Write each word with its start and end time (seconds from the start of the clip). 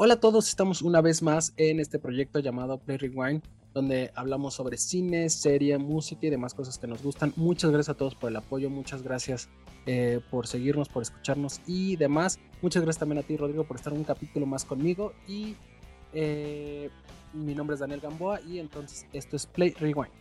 Hola 0.00 0.14
a 0.14 0.20
todos, 0.20 0.48
estamos 0.48 0.80
una 0.82 1.00
vez 1.00 1.22
más 1.22 1.52
en 1.56 1.80
este 1.80 1.98
proyecto 1.98 2.38
llamado 2.38 2.78
Play 2.78 2.98
Rewind, 2.98 3.42
donde 3.74 4.12
hablamos 4.14 4.54
sobre 4.54 4.76
cine, 4.76 5.28
serie, 5.28 5.76
música 5.76 6.24
y 6.24 6.30
demás 6.30 6.54
cosas 6.54 6.78
que 6.78 6.86
nos 6.86 7.02
gustan. 7.02 7.32
Muchas 7.34 7.72
gracias 7.72 7.96
a 7.96 7.98
todos 7.98 8.14
por 8.14 8.30
el 8.30 8.36
apoyo, 8.36 8.70
muchas 8.70 9.02
gracias 9.02 9.48
eh, 9.86 10.20
por 10.30 10.46
seguirnos, 10.46 10.88
por 10.88 11.02
escucharnos 11.02 11.60
y 11.66 11.96
demás. 11.96 12.38
Muchas 12.62 12.84
gracias 12.84 13.00
también 13.00 13.18
a 13.18 13.26
ti, 13.26 13.36
Rodrigo, 13.36 13.64
por 13.64 13.74
estar 13.74 13.92
un 13.92 14.04
capítulo 14.04 14.46
más 14.46 14.64
conmigo. 14.64 15.14
Y 15.26 15.56
eh, 16.12 16.90
mi 17.32 17.56
nombre 17.56 17.74
es 17.74 17.80
Daniel 17.80 17.98
Gamboa 17.98 18.40
y 18.42 18.60
entonces 18.60 19.04
esto 19.12 19.34
es 19.34 19.46
Play 19.46 19.72
Rewind. 19.80 20.12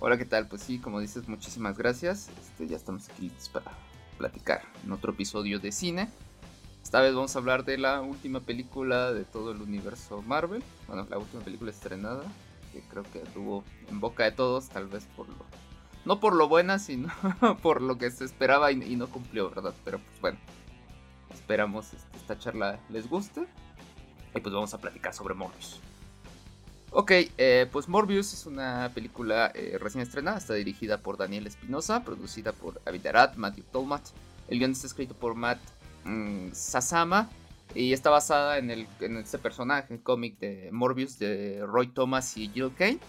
Hola, 0.00 0.16
¿qué 0.16 0.24
tal? 0.24 0.48
Pues 0.48 0.62
sí, 0.62 0.78
como 0.78 1.00
dices, 1.00 1.28
muchísimas 1.28 1.76
gracias. 1.76 2.30
Este, 2.40 2.66
ya 2.66 2.76
estamos 2.76 3.06
aquí 3.10 3.30
para 3.52 3.76
platicar 4.16 4.62
en 4.82 4.92
otro 4.92 5.12
episodio 5.12 5.58
de 5.58 5.72
cine. 5.72 6.08
Esta 6.86 7.00
vez 7.00 7.16
vamos 7.16 7.34
a 7.34 7.40
hablar 7.40 7.64
de 7.64 7.78
la 7.78 8.00
última 8.00 8.38
película 8.38 9.12
de 9.12 9.24
todo 9.24 9.50
el 9.50 9.60
universo 9.60 10.22
Marvel. 10.22 10.62
Bueno, 10.86 11.04
la 11.10 11.18
última 11.18 11.42
película 11.42 11.72
estrenada, 11.72 12.22
que 12.72 12.80
creo 12.82 13.02
que 13.12 13.18
tuvo 13.34 13.64
en 13.90 13.98
boca 13.98 14.22
de 14.22 14.30
todos, 14.30 14.68
tal 14.68 14.86
vez 14.86 15.04
por 15.16 15.28
lo... 15.28 15.34
No 16.04 16.20
por 16.20 16.36
lo 16.36 16.48
buena, 16.48 16.78
sino 16.78 17.08
por 17.62 17.82
lo 17.82 17.98
que 17.98 18.08
se 18.12 18.24
esperaba 18.24 18.70
y, 18.70 18.94
no 18.94 19.08
cumplió, 19.08 19.50
¿verdad? 19.50 19.74
Pero 19.84 19.98
pues 19.98 20.20
bueno, 20.20 20.38
esperamos 21.34 21.92
este, 21.92 22.16
esta 22.18 22.38
charla 22.38 22.78
les 22.88 23.10
guste. 23.10 23.48
Y 24.32 24.40
pues 24.40 24.54
vamos 24.54 24.72
a 24.72 24.78
platicar 24.78 25.12
sobre 25.12 25.34
Morbius. 25.34 25.80
Ok, 26.92 27.10
eh, 27.36 27.68
pues 27.72 27.88
Morbius 27.88 28.32
es 28.32 28.46
una 28.46 28.92
película 28.94 29.50
eh, 29.56 29.76
recién 29.80 30.02
estrenada, 30.02 30.38
está 30.38 30.54
dirigida 30.54 30.98
por 30.98 31.16
Daniel 31.16 31.48
Espinosa, 31.48 32.04
producida 32.04 32.52
por 32.52 32.80
Avidarat, 32.86 33.34
Matthew 33.34 33.64
Tolmat. 33.72 34.06
El 34.46 34.60
guion 34.60 34.70
está 34.70 34.86
escrito 34.86 35.14
por 35.14 35.34
Matt 35.34 35.58
Mm, 36.06 36.52
Sasama 36.52 37.28
y 37.74 37.92
está 37.92 38.10
basada 38.10 38.58
en, 38.58 38.70
el, 38.70 38.86
en 39.00 39.16
este 39.18 39.38
personaje 39.38 40.00
cómic 40.00 40.38
de 40.38 40.70
Morbius 40.72 41.18
de 41.18 41.64
Roy 41.66 41.88
Thomas 41.88 42.36
y 42.36 42.48
Jill 42.48 42.72
Kane. 42.74 43.00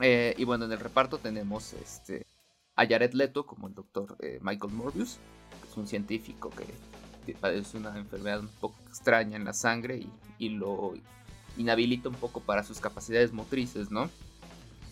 Eh, 0.00 0.34
y 0.36 0.44
bueno, 0.44 0.64
en 0.64 0.72
el 0.72 0.80
reparto 0.80 1.18
tenemos 1.18 1.74
este, 1.74 2.26
a 2.76 2.86
Jared 2.86 3.12
Leto 3.12 3.46
como 3.46 3.68
el 3.68 3.74
doctor 3.74 4.16
eh, 4.20 4.38
Michael 4.42 4.72
Morbius, 4.72 5.18
que 5.62 5.68
es 5.68 5.76
un 5.76 5.86
científico 5.86 6.50
que, 6.50 6.66
padece 7.34 7.76
una 7.76 7.96
enfermedad 7.96 8.40
un 8.40 8.48
poco 8.48 8.74
extraña 8.88 9.36
en 9.36 9.44
la 9.44 9.52
sangre 9.52 10.04
y, 10.38 10.48
lo 10.48 10.94
inhabilita 11.56 12.08
un 12.08 12.16
poco 12.16 12.40
para 12.40 12.64
sus 12.64 12.80
capacidades 12.80 13.32
motrices, 13.32 13.92
¿no? 13.92 14.10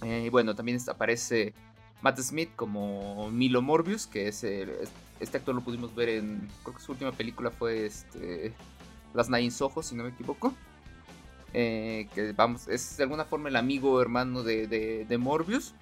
Eh, 0.03 0.25
y 0.27 0.29
bueno, 0.29 0.55
también 0.55 0.79
aparece 0.89 1.55
Matt 2.03 2.19
Smith 2.21 2.51
como 2.57 3.31
Milo 3.31 3.63
Morbius, 3.63 4.07
que 4.07 4.29
es 4.29 4.43
el, 4.45 4.71
este 5.21 5.37
actor 5.37 5.55
lo 5.55 5.61
pudimos 5.61 5.95
ver 5.95 6.09
en. 6.09 6.49
Creo 6.63 6.75
que 6.75 6.83
su 6.83 6.93
última 6.93 7.13
película 7.13 7.51
fue 7.51 7.87
este. 7.87 8.55
Las 9.15 9.29
Nine 9.29 9.53
Ojos, 9.61 9.87
si 9.87 9.95
no 9.95 10.05
me 10.05 10.11
equivoco. 10.11 10.55
Eh, 11.53 12.09
que 12.15 12.33
vamos, 12.33 12.69
es 12.69 12.97
de 12.97 13.03
alguna 13.03 13.25
forma 13.25 13.49
el 13.49 13.57
amigo 13.57 14.01
hermano 14.01 14.43
de, 14.43 15.17
Morbius. 15.19 15.75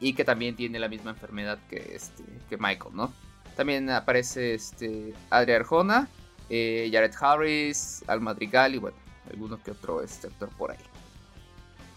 Y 0.00 0.14
que 0.14 0.24
también 0.24 0.56
tiene 0.56 0.78
la 0.78 0.88
misma 0.88 1.10
enfermedad 1.10 1.58
que, 1.68 1.94
este, 1.94 2.24
que 2.48 2.56
Michael, 2.56 2.94
¿no? 2.96 3.12
También 3.54 3.90
aparece 3.90 4.54
este, 4.54 5.12
Adria 5.28 5.56
Arjona, 5.56 6.08
eh, 6.48 6.88
Jared 6.90 7.12
Harris, 7.20 8.02
Al 8.06 8.22
Madrigal 8.22 8.74
y 8.74 8.78
bueno, 8.78 8.96
alguno 9.30 9.62
que 9.62 9.72
otro 9.72 10.02
este 10.02 10.28
actor 10.28 10.48
por 10.56 10.70
ahí. 10.70 10.78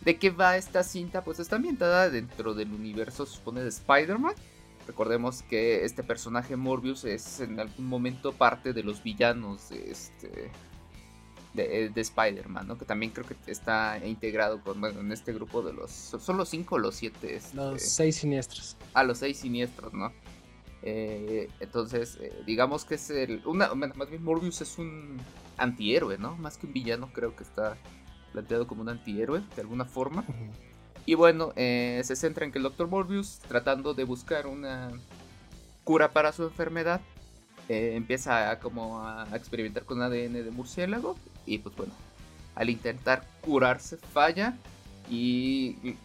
¿De 0.04 0.18
qué 0.18 0.32
va 0.32 0.58
esta 0.58 0.84
cinta? 0.84 1.24
Pues 1.24 1.40
está 1.40 1.56
ambientada 1.56 2.10
dentro 2.10 2.54
del 2.54 2.74
universo, 2.74 3.26
supone, 3.26 3.62
de 3.62 3.70
Spider-Man. 3.70 4.36
Recordemos 4.86 5.44
que 5.44 5.86
este 5.86 6.04
personaje 6.04 6.58
Morbius 6.58 7.06
es 7.06 7.40
en 7.40 7.60
algún 7.60 7.88
momento 7.88 8.34
parte 8.34 8.74
de 8.74 8.84
los 8.84 9.02
villanos 9.02 9.70
de 9.70 9.92
este 9.92 10.52
de, 11.54 11.92
Spider-Man, 11.96 12.68
¿no? 12.68 12.78
Que 12.78 12.86
también 12.86 13.12
creo 13.12 13.26
que 13.26 13.36
está 13.52 14.00
integrado 14.06 14.62
con, 14.62 14.84
en 14.84 15.12
este 15.12 15.34
grupo 15.34 15.62
de 15.62 15.74
los... 15.74 15.92
¿Son 15.92 16.36
los 16.36 16.50
cinco 16.50 16.76
o 16.76 16.80
los 16.80 16.96
siete? 16.96 17.36
Este, 17.36 17.56
los 17.56 17.82
seis 17.82 18.18
siniestros. 18.18 18.76
Ah, 18.94 19.04
los 19.04 19.20
seis 19.20 19.38
siniestros, 19.38 19.94
¿no? 19.94 20.12
Eh, 20.82 21.50
entonces, 21.60 22.18
eh, 22.20 22.34
digamos 22.46 22.86
que 22.86 22.96
es 22.96 23.10
el... 23.10 23.42
Una, 23.46 23.74
más 23.76 24.10
bien 24.10 24.24
Morbius 24.24 24.62
es 24.62 24.78
un 24.78 25.18
antihéroe, 25.58 26.18
¿no? 26.18 26.36
Más 26.38 26.58
que 26.58 26.66
un 26.66 26.74
villano, 26.74 27.10
creo 27.14 27.36
que 27.36 27.44
está 27.44 27.78
planteado 28.34 28.68
como 28.68 28.82
un 28.82 28.90
antihéroe, 28.90 29.42
de 29.56 29.62
alguna 29.62 29.86
forma. 29.86 30.26
Y 31.06 31.16
bueno, 31.16 31.52
eh, 31.56 32.02
se 32.06 32.16
centra 32.16 32.46
en 32.46 32.52
que 32.52 32.60
el 32.60 32.64
Dr. 32.64 32.88
Morbius, 32.88 33.40
tratando 33.48 33.94
de 33.94 34.06
buscar 34.06 34.48
una 34.48 34.92
cura 35.84 36.12
para 36.14 36.32
su 36.32 36.44
enfermedad, 36.44 37.02
eh, 37.70 37.94
empieza 37.96 38.52
a, 38.52 38.60
como 38.60 39.06
a 39.06 39.28
experimentar 39.34 39.84
con 39.84 40.02
ADN 40.02 40.34
de 40.34 40.52
murciélago. 40.52 41.18
Y 41.46 41.58
pues 41.58 41.76
bueno, 41.76 41.94
al 42.56 42.70
intentar 42.70 43.28
curarse 43.42 43.98
falla 43.98 44.58
y 45.10 45.96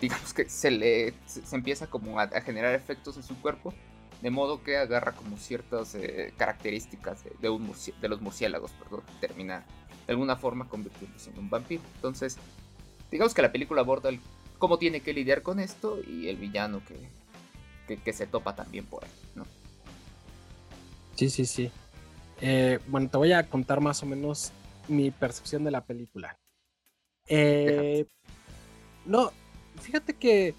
digamos 0.00 0.32
que 0.32 0.48
se 0.48 0.70
le 0.70 1.14
se, 1.26 1.54
empieza 1.54 1.86
como 1.86 2.18
a, 2.18 2.28
generar 2.40 2.74
efectos 2.74 3.16
en 3.16 3.22
su 3.22 3.40
cuerpo. 3.40 3.74
De 4.22 4.30
modo 4.30 4.62
que 4.62 4.76
agarra 4.76 5.12
como 5.12 5.36
ciertas 5.36 5.96
eh, 5.96 6.32
características 6.36 7.24
de, 7.40 7.50
un 7.50 7.72
de 8.00 8.08
los 8.08 8.20
murciélagos, 8.20 8.70
perdón, 8.72 9.02
termina 9.20 9.64
de 10.06 10.12
alguna 10.12 10.36
forma 10.36 10.68
convirtiéndose 10.68 11.30
en 11.30 11.38
un 11.38 11.50
vampiro. 11.50 11.82
Entonces, 11.96 12.36
digamos 13.10 13.34
que 13.34 13.42
la 13.42 13.52
película 13.52 13.82
aborda 13.82 14.08
el, 14.08 14.20
cómo 14.58 14.78
tiene 14.78 15.00
que 15.00 15.12
lidiar 15.12 15.42
con 15.42 15.60
esto 15.60 15.98
y 16.06 16.28
el 16.28 16.36
villano 16.36 16.82
que, 16.84 17.98
que, 17.98 18.12
se 18.12 18.26
topa 18.26 18.54
también 18.54 18.86
por 18.86 19.04
ahí, 19.04 19.10
¿no? 19.34 19.44
Sí, 21.16 21.28
sí, 21.30 21.46
sí. 21.46 21.70
Eh, 22.40 22.78
bueno, 22.88 23.08
te 23.08 23.16
voy 23.16 23.32
a 23.32 23.48
contar 23.48 23.80
más 23.80 24.02
o 24.02 24.06
menos 24.06 24.52
mi 24.88 25.10
percepción 25.10 25.64
de 25.64 25.70
la 25.70 25.84
película. 25.84 26.38
Eh, 27.26 28.06
no, 29.04 29.30
fíjate 29.80 30.14
que 30.14 30.54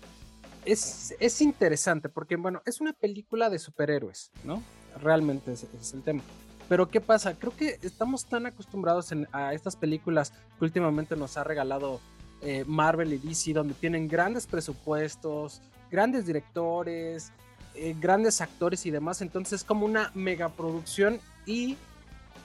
es, 0.65 1.15
es, 1.19 1.41
interesante 1.41 2.09
porque, 2.09 2.35
bueno, 2.35 2.61
es 2.65 2.79
una 2.79 2.93
película 2.93 3.49
de 3.49 3.59
superhéroes, 3.59 4.31
¿no? 4.43 4.63
Realmente 5.01 5.53
ese 5.53 5.67
es 5.79 5.93
el 5.93 6.03
tema. 6.03 6.23
Pero 6.69 6.89
¿qué 6.89 7.01
pasa? 7.01 7.33
Creo 7.33 7.55
que 7.55 7.79
estamos 7.81 8.25
tan 8.25 8.45
acostumbrados 8.45 9.13
a 9.31 9.53
estas 9.53 9.75
películas 9.75 10.31
que 10.57 10.65
últimamente 10.65 11.15
nos 11.15 11.37
ha 11.37 11.43
regalado 11.43 11.99
eh, 12.41 12.65
Marvel 12.67 13.13
y 13.13 13.17
DC, 13.17 13.53
donde 13.53 13.73
tienen 13.73 14.07
grandes 14.07 14.47
presupuestos, 14.47 15.61
grandes 15.89 16.25
directores, 16.25 17.31
eh, 17.73 17.95
grandes 17.99 18.41
actores 18.41 18.85
y 18.85 18.91
demás. 18.91 19.21
Entonces 19.21 19.61
es 19.61 19.63
como 19.63 19.85
una 19.85 20.11
megaproducción 20.13 21.19
y 21.45 21.77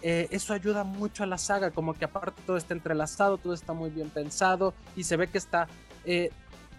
eh, 0.02 0.28
eso 0.30 0.52
ayuda 0.52 0.84
mucho 0.84 1.24
a 1.24 1.26
la 1.26 1.38
saga, 1.38 1.70
como 1.70 1.94
que 1.94 2.04
aparte 2.04 2.42
todo 2.46 2.56
está 2.56 2.74
entrelazado, 2.74 3.38
todo 3.38 3.54
está 3.54 3.72
muy 3.72 3.90
bien 3.90 4.10
pensado 4.10 4.72
y 4.94 5.04
se 5.04 5.16
ve 5.16 5.28
que 5.28 5.38
está 5.38 5.68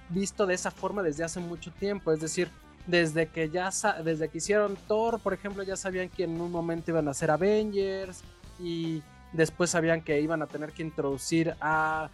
visto 0.10 0.48
de 0.48 0.56
esa 0.56 0.72
forma 0.72 1.04
desde 1.04 1.24
hace 1.24 1.40
mucho 1.40 1.72
tiempo. 1.72 2.12
Es 2.12 2.22
decir, 2.22 2.50
desde 2.88 3.28
que 3.28 3.50
ya 3.50 3.70
desde 4.04 4.30
que 4.30 4.40
hicieron 4.40 4.78
Thor, 4.88 5.20
por 5.20 5.34
ejemplo, 5.34 5.64
ya 5.64 5.76
sabían 5.76 6.10
que 6.10 6.24
en 6.24 6.40
un 6.40 6.52
momento 6.52 6.92
iban 6.92 7.08
a 7.08 7.14
ser 7.14 7.32
Avengers 7.32 8.24
y 8.60 9.02
después 9.34 9.70
sabían 9.70 10.02
que 10.02 10.20
iban 10.20 10.42
a 10.42 10.48
tener 10.48 10.72
que 10.72 10.82
introducir 10.84 11.56
a 11.62 12.10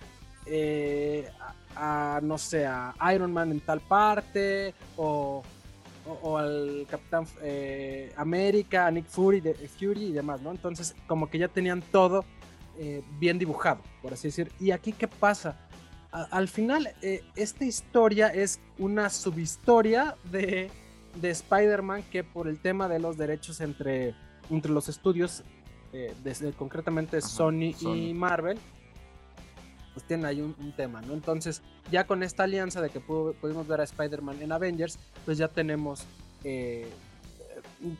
eh, 0.46 1.28
a, 1.76 2.20
no 2.22 2.38
sé, 2.38 2.66
a 2.66 2.94
Iron 3.14 3.34
Man 3.34 3.52
en 3.52 3.59
tal 3.59 3.81
parte, 3.81 4.74
o, 4.96 5.44
o, 6.22 6.38
al 6.38 6.86
Capitán 6.90 7.26
eh, 7.42 8.14
América, 8.16 8.88
a 8.88 8.92
Nick 8.92 9.08
Fury, 9.08 9.42
Fury 9.42 10.06
y 10.06 10.12
demás, 10.12 10.42
¿no? 10.42 10.52
Entonces, 10.52 10.96
como 11.08 11.30
que 11.30 11.38
ya 11.38 11.47
tenían 11.47 11.82
todo 11.82 12.24
eh, 12.78 13.03
bien 13.20 13.40
dibujado, 13.40 13.82
por 14.02 14.14
así 14.14 14.28
decir. 14.28 14.52
¿Y 14.59 14.72
aquí 14.72 14.92
qué 14.94 15.08
pasa? 15.08 15.65
Al 16.31 16.48
final, 16.48 16.94
esta 17.36 17.66
historia 17.66 18.28
es 18.28 18.59
una 18.78 19.09
subhistoria 19.09 20.16
de, 20.31 20.70
de 21.22 21.30
Spider-Man 21.30 22.03
que 22.03 22.23
por 22.23 22.47
el 22.47 22.59
tema 22.59 22.88
de 22.88 23.00
los 23.00 23.17
derechos 23.17 23.62
entre, 23.62 24.16
entre 24.50 24.72
los 24.72 24.88
estudios, 24.90 25.44
desde, 26.23 26.52
concretamente 26.52 27.22
Sony, 27.22 27.73
y 27.79 28.14
Marvel, 28.14 28.59
pues 29.96 30.06
tienen 30.06 30.26
ahí 30.26 30.41
un, 30.41 30.73
tema, 30.73 31.02
¿no? 31.02 31.14
Entonces, 31.14 31.62
ya 31.90 32.06
con 32.06 32.22
esta 32.22 32.44
alianza 32.44 32.82
de 32.82 32.90
que 32.90 33.00
pudimos 33.00 33.66
ver 33.66 33.79
a 33.79 33.85
Spider-Man 33.85 34.41
en 34.41 34.52
Avengers, 34.52 35.00
pues 35.23 35.38
ya 35.38 35.47
tenemos, 35.47 36.06
eh, 36.44 36.90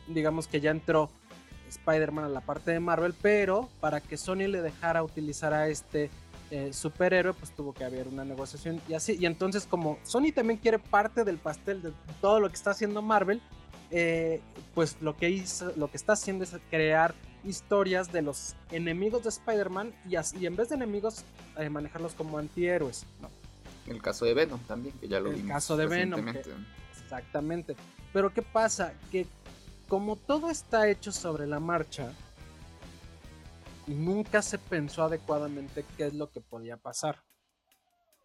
digamos 0.06 0.46
que 0.46 0.60
ya 0.60 0.72
entró 0.72 1.08
Spider-Man 1.70 2.26
a 2.26 2.28
la 2.28 2.42
parte 2.42 2.70
de 2.70 2.80
Marvel, 2.80 3.14
pero 3.22 3.70
para 3.80 4.02
que 4.02 4.18
Sony 4.18 4.46
le 4.46 4.60
dejara 4.60 5.02
utilizar 5.02 5.54
a 5.54 5.68
este 5.68 6.10
eh, 6.50 6.72
superhéroe, 6.72 7.34
pues 7.34 7.54
tuvo 7.54 7.72
que 7.72 7.84
haber 7.84 8.08
una 8.08 8.24
negociación 8.24 8.80
y 8.88 8.94
así. 8.94 9.16
Y 9.18 9.26
entonces, 9.26 9.66
como 9.66 9.98
Sony 10.04 10.32
también 10.34 10.58
quiere 10.58 10.78
parte 10.78 11.24
del 11.24 11.38
pastel 11.38 11.82
de 11.82 11.92
todo 12.20 12.40
lo 12.40 12.48
que 12.48 12.54
está 12.54 12.70
haciendo 12.70 13.02
Marvel, 13.02 13.40
eh, 13.90 14.40
pues 14.74 14.96
lo 15.00 15.16
que 15.16 15.30
hizo, 15.30 15.72
lo 15.76 15.90
que 15.90 15.96
está 15.96 16.12
haciendo 16.12 16.44
es 16.44 16.56
crear 16.70 17.14
historias 17.44 18.12
de 18.12 18.22
los 18.22 18.56
enemigos 18.70 19.22
de 19.22 19.28
Spider-Man 19.28 19.94
y, 20.08 20.46
en 20.46 20.56
vez 20.56 20.68
de 20.68 20.74
enemigos 20.74 21.24
eh, 21.56 21.68
manejarlos 21.68 22.14
como 22.14 22.38
antihéroes. 22.38 23.06
El 23.86 24.02
caso 24.02 24.24
de 24.24 24.34
Venom 24.34 24.60
también, 24.60 24.96
que 24.98 25.06
ya 25.06 25.20
lo 25.20 25.30
El 25.30 25.46
caso 25.46 25.76
de 25.76 25.86
Venom. 25.86 26.26
exactamente. 27.02 27.76
Pero 28.12 28.32
¿qué 28.32 28.42
pasa? 28.42 28.94
Que 29.12 29.26
como 29.88 30.16
todo 30.16 30.50
está 30.50 30.88
hecho 30.88 31.12
sobre 31.12 31.46
la 31.46 31.60
marcha, 31.60 32.12
nunca 33.86 34.42
se 34.42 34.58
pensó 34.58 35.04
adecuadamente 35.04 35.84
qué 35.96 36.06
es 36.06 36.14
lo 36.14 36.30
que 36.30 36.40
podía 36.40 36.76
pasar. 36.76 37.22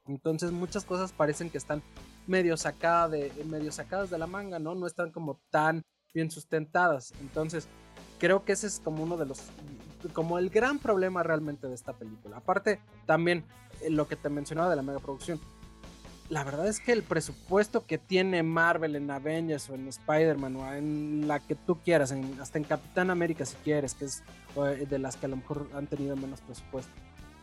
Entonces 0.08 0.52
muchas 0.52 0.84
cosas 0.84 1.12
parecen 1.12 1.50
que 1.50 1.58
están 1.58 1.84
medio, 2.28 2.56
de, 2.56 3.32
medio 3.46 3.72
sacadas 3.72 4.10
de 4.10 4.18
la 4.18 4.28
manga, 4.28 4.60
¿no? 4.60 4.76
No 4.76 4.88
están 4.88 5.12
como 5.12 5.40
tan 5.50 5.84
bien 6.14 6.32
sustentadas. 6.32 7.14
Entonces 7.22 7.68
creo 8.20 8.44
que 8.44 8.54
ese 8.54 8.68
es 8.68 8.80
como 8.80 9.04
uno 9.04 9.18
de 9.18 9.26
los, 9.26 9.42
como 10.14 10.38
el 10.38 10.50
gran 10.50 10.80
problema 10.80 11.24
realmente 11.24 11.68
de 11.68 11.76
esta 11.76 11.94
película. 11.94 12.38
Aparte, 12.38 12.82
también 13.06 13.46
eh, 13.82 13.90
lo 13.90 14.08
que 14.08 14.16
te 14.16 14.30
mencionaba 14.30 14.70
de 14.70 14.76
la 14.76 14.82
mega 14.82 15.00
producción. 15.00 15.40
La 16.32 16.46
verdad 16.46 16.66
es 16.66 16.80
que 16.80 16.94
el 16.94 17.04
presupuesto 17.04 17.86
que 17.86 17.98
tiene 17.98 18.42
Marvel 18.42 18.96
en 18.96 19.12
Avengers 19.12 19.70
o 19.70 19.76
en 19.76 19.90
Spider-Man 19.90 20.56
o 20.56 20.74
en 20.74 21.28
la 21.28 21.42
que 21.42 21.56
tú 21.56 21.80
quieras, 21.84 22.16
hasta 22.40 22.58
en 22.58 22.64
Capitán 22.64 23.10
América 23.10 23.46
si 23.46 23.58
quieres, 23.58 23.94
que 23.94 24.06
es 24.06 24.24
eh, 24.56 24.88
de 24.90 24.98
las 24.98 25.18
que 25.18 25.26
a 25.26 25.30
lo 25.30 25.36
mejor 25.36 25.70
han 25.76 25.88
tenido 25.88 26.16
menos 26.16 26.40
presupuesto. 26.40 26.90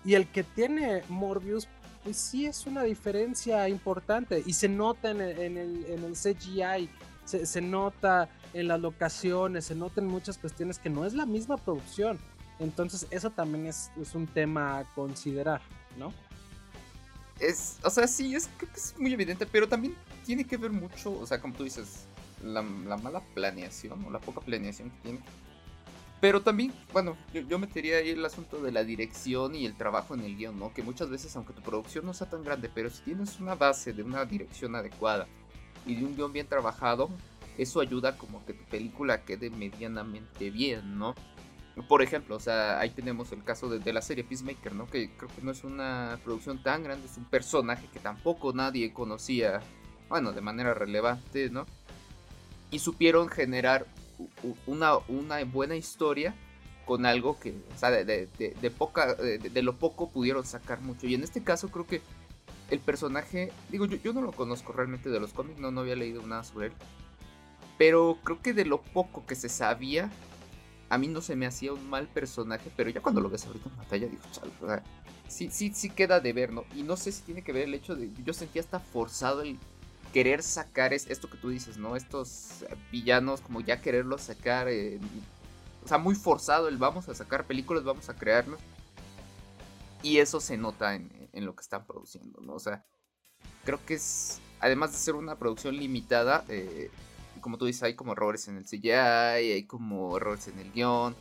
Y 0.06 0.14
el 0.14 0.26
que 0.28 0.42
tiene 0.42 1.02
Morbius, 1.10 1.68
pues 2.02 2.16
sí 2.16 2.46
es 2.46 2.66
una 2.66 2.82
diferencia 2.82 3.68
importante 3.68 4.42
y 4.46 4.54
se 4.54 4.70
nota 4.70 5.10
en 5.10 5.20
el, 5.20 5.38
en 5.38 6.02
el, 6.02 6.12
CGI, 6.14 6.88
se, 7.26 7.44
se, 7.44 7.60
nota 7.60 8.30
en 8.54 8.68
las 8.68 8.80
locaciones, 8.80 9.66
se 9.66 9.74
nota 9.74 10.00
en 10.00 10.06
muchas 10.06 10.38
cuestiones 10.38 10.78
que 10.78 10.88
no 10.88 11.04
es 11.04 11.12
la 11.12 11.26
misma 11.26 11.58
producción. 11.58 12.18
Entonces 12.58 13.06
eso 13.10 13.28
también 13.28 13.66
es 13.66 13.90
un 14.14 14.26
tema 14.26 14.78
a 14.78 14.84
considerar, 14.94 15.60
¿no? 15.98 16.10
Es, 17.40 17.78
o 17.84 17.90
sea, 17.90 18.06
sí, 18.08 18.34
es, 18.34 18.48
creo 18.56 18.72
que 18.72 18.78
es 18.78 18.94
muy 18.98 19.12
evidente, 19.12 19.46
pero 19.46 19.68
también 19.68 19.94
tiene 20.26 20.44
que 20.44 20.56
ver 20.56 20.70
mucho, 20.70 21.12
o 21.12 21.26
sea, 21.26 21.40
como 21.40 21.54
tú 21.54 21.64
dices, 21.64 22.06
la, 22.42 22.62
la 22.62 22.96
mala 22.96 23.20
planeación 23.34 24.04
o 24.04 24.10
la 24.10 24.18
poca 24.18 24.40
planeación 24.40 24.90
que 24.90 24.96
tiene 25.02 25.20
pero 26.20 26.42
también, 26.42 26.72
bueno, 26.92 27.16
yo, 27.32 27.58
metería 27.58 27.98
ahí 27.98 28.10
el 28.10 28.24
asunto 28.24 28.60
de 28.60 28.72
la 28.72 28.82
dirección 28.82 29.54
y 29.54 29.66
el 29.66 29.76
trabajo 29.76 30.14
en 30.14 30.20
el 30.20 30.36
guion, 30.36 30.58
¿no? 30.58 30.74
Que 30.74 30.82
muchas 30.82 31.10
veces, 31.10 31.34
aunque 31.36 31.52
tu 31.52 31.62
producción 31.62 32.04
no 32.06 32.12
sea 32.12 32.28
tan 32.28 32.42
grande, 32.42 32.68
pero 32.72 32.90
si 32.90 33.02
tienes 33.02 33.38
una 33.38 33.54
base 33.54 33.92
de 33.92 34.02
una 34.02 34.24
dirección 34.24 34.74
adecuada 34.74 35.28
y 35.86 35.94
de 35.94 36.04
un 36.04 36.16
guion 36.16 36.32
bien 36.32 36.48
trabajado, 36.48 37.08
eso 37.56 37.80
ayuda 37.80 38.18
como 38.18 38.44
que 38.44 38.52
tu 38.52 38.64
película 38.64 39.24
quede 39.24 39.50
medianamente 39.50 40.50
bien, 40.50 40.98
¿no? 40.98 41.14
Por 41.86 42.02
ejemplo, 42.02 42.36
o 42.36 42.40
sea, 42.40 42.80
ahí 42.80 42.90
tenemos 42.90 43.30
el 43.32 43.44
caso 43.44 43.68
de, 43.68 43.78
de, 43.78 43.92
la 43.92 44.02
serie 44.02 44.24
Peacemaker, 44.24 44.74
¿no? 44.74 44.86
Que 44.86 45.10
creo 45.16 45.30
que 45.30 45.42
no 45.42 45.52
es 45.52 45.64
una 45.64 46.18
producción 46.24 46.62
tan 46.62 46.82
grande, 46.82 47.06
es 47.06 47.16
un 47.16 47.24
personaje 47.24 47.86
que 47.92 48.00
tampoco 48.00 48.52
nadie 48.52 48.92
conocía, 48.92 49.60
bueno, 50.08 50.32
de 50.32 50.40
manera 50.40 50.74
relevante, 50.74 51.50
¿no? 51.50 51.66
Y 52.70 52.80
supieron 52.80 53.28
generar 53.28 53.86
una, 54.66 54.96
una 55.08 55.44
buena 55.44 55.76
historia 55.76 56.34
con 56.84 57.04
algo 57.04 57.38
que, 57.38 57.54
o 57.74 57.78
sea, 57.78 57.90
de, 57.90 58.28
poca, 58.76 59.14
de, 59.14 59.62
lo 59.62 59.76
poco 59.76 60.08
pudieron 60.08 60.46
sacar 60.46 60.80
mucho. 60.80 61.06
Y 61.06 61.14
en 61.14 61.22
este 61.22 61.42
caso 61.44 61.68
creo 61.68 61.86
que 61.86 62.00
el 62.70 62.80
personaje, 62.80 63.52
digo, 63.70 63.84
yo, 63.84 63.98
yo 63.98 64.14
no 64.14 64.22
lo 64.22 64.32
conozco 64.32 64.72
realmente 64.72 65.10
de 65.10 65.20
los 65.20 65.34
cómics, 65.34 65.60
no, 65.60 65.70
no 65.70 65.82
había 65.82 65.96
leído 65.96 66.26
nada 66.26 66.44
sobre 66.44 66.68
él. 66.68 66.72
Pero 67.76 68.18
creo 68.24 68.40
que 68.40 68.54
de 68.54 68.64
lo 68.64 68.80
poco 68.80 69.26
que 69.26 69.34
se 69.34 69.50
sabía, 69.50 70.10
a 70.90 70.98
mí 70.98 71.08
no 71.08 71.20
se 71.20 71.36
me 71.36 71.46
hacía 71.46 71.72
un 71.72 71.88
mal 71.88 72.08
personaje, 72.08 72.70
pero 72.76 72.90
ya 72.90 73.00
cuando 73.00 73.20
lo 73.20 73.28
ves 73.28 73.46
ahorita 73.46 73.68
en 73.68 73.76
batalla, 73.76 74.06
digo, 74.08 74.22
sí, 75.28 75.50
sí, 75.50 75.72
sí 75.74 75.90
queda 75.90 76.20
de 76.20 76.32
ver, 76.32 76.52
¿no? 76.52 76.64
Y 76.74 76.82
no 76.82 76.96
sé 76.96 77.12
si 77.12 77.22
tiene 77.22 77.42
que 77.42 77.52
ver 77.52 77.64
el 77.64 77.74
hecho 77.74 77.94
de, 77.94 78.10
yo 78.24 78.32
sentía 78.32 78.62
hasta 78.62 78.80
forzado 78.80 79.42
el 79.42 79.58
querer 80.12 80.42
sacar 80.42 80.92
es 80.94 81.06
esto 81.08 81.28
que 81.28 81.36
tú 81.36 81.50
dices, 81.50 81.76
¿no? 81.76 81.96
Estos 81.96 82.64
villanos, 82.90 83.40
como 83.40 83.60
ya 83.60 83.80
quererlos 83.80 84.22
sacar, 84.22 84.68
eh, 84.68 84.98
o 85.84 85.88
sea, 85.88 85.98
muy 85.98 86.14
forzado 86.14 86.68
el 86.68 86.78
vamos 86.78 87.08
a 87.08 87.14
sacar 87.14 87.46
películas, 87.46 87.84
vamos 87.84 88.08
a 88.08 88.14
crearlos. 88.14 88.60
Y 90.02 90.18
eso 90.18 90.40
se 90.40 90.56
nota 90.56 90.94
en, 90.94 91.10
lo 91.32 91.54
que 91.54 91.62
están 91.62 91.86
produciendo, 91.86 92.40
¿no? 92.40 92.54
O 92.54 92.58
sea, 92.58 92.84
creo 93.64 93.84
que 93.84 93.94
es, 93.94 94.40
además 94.60 94.92
de 94.92 94.98
ser 94.98 95.14
una 95.14 95.36
producción 95.36 95.76
limitada, 95.76 96.44
eh, 96.48 96.90
como 97.40 97.58
tú 97.58 97.66
dices, 97.66 97.82
hay 97.82 97.94
como 97.94 98.12
errores 98.12 98.48
en 98.48 98.56
el 98.56 98.64
CGI, 98.64 98.90
hay 98.90 99.64
como 99.64 100.16
errores 100.16 100.48
en 100.48 100.58
el 100.58 100.72
guion. 100.72 101.16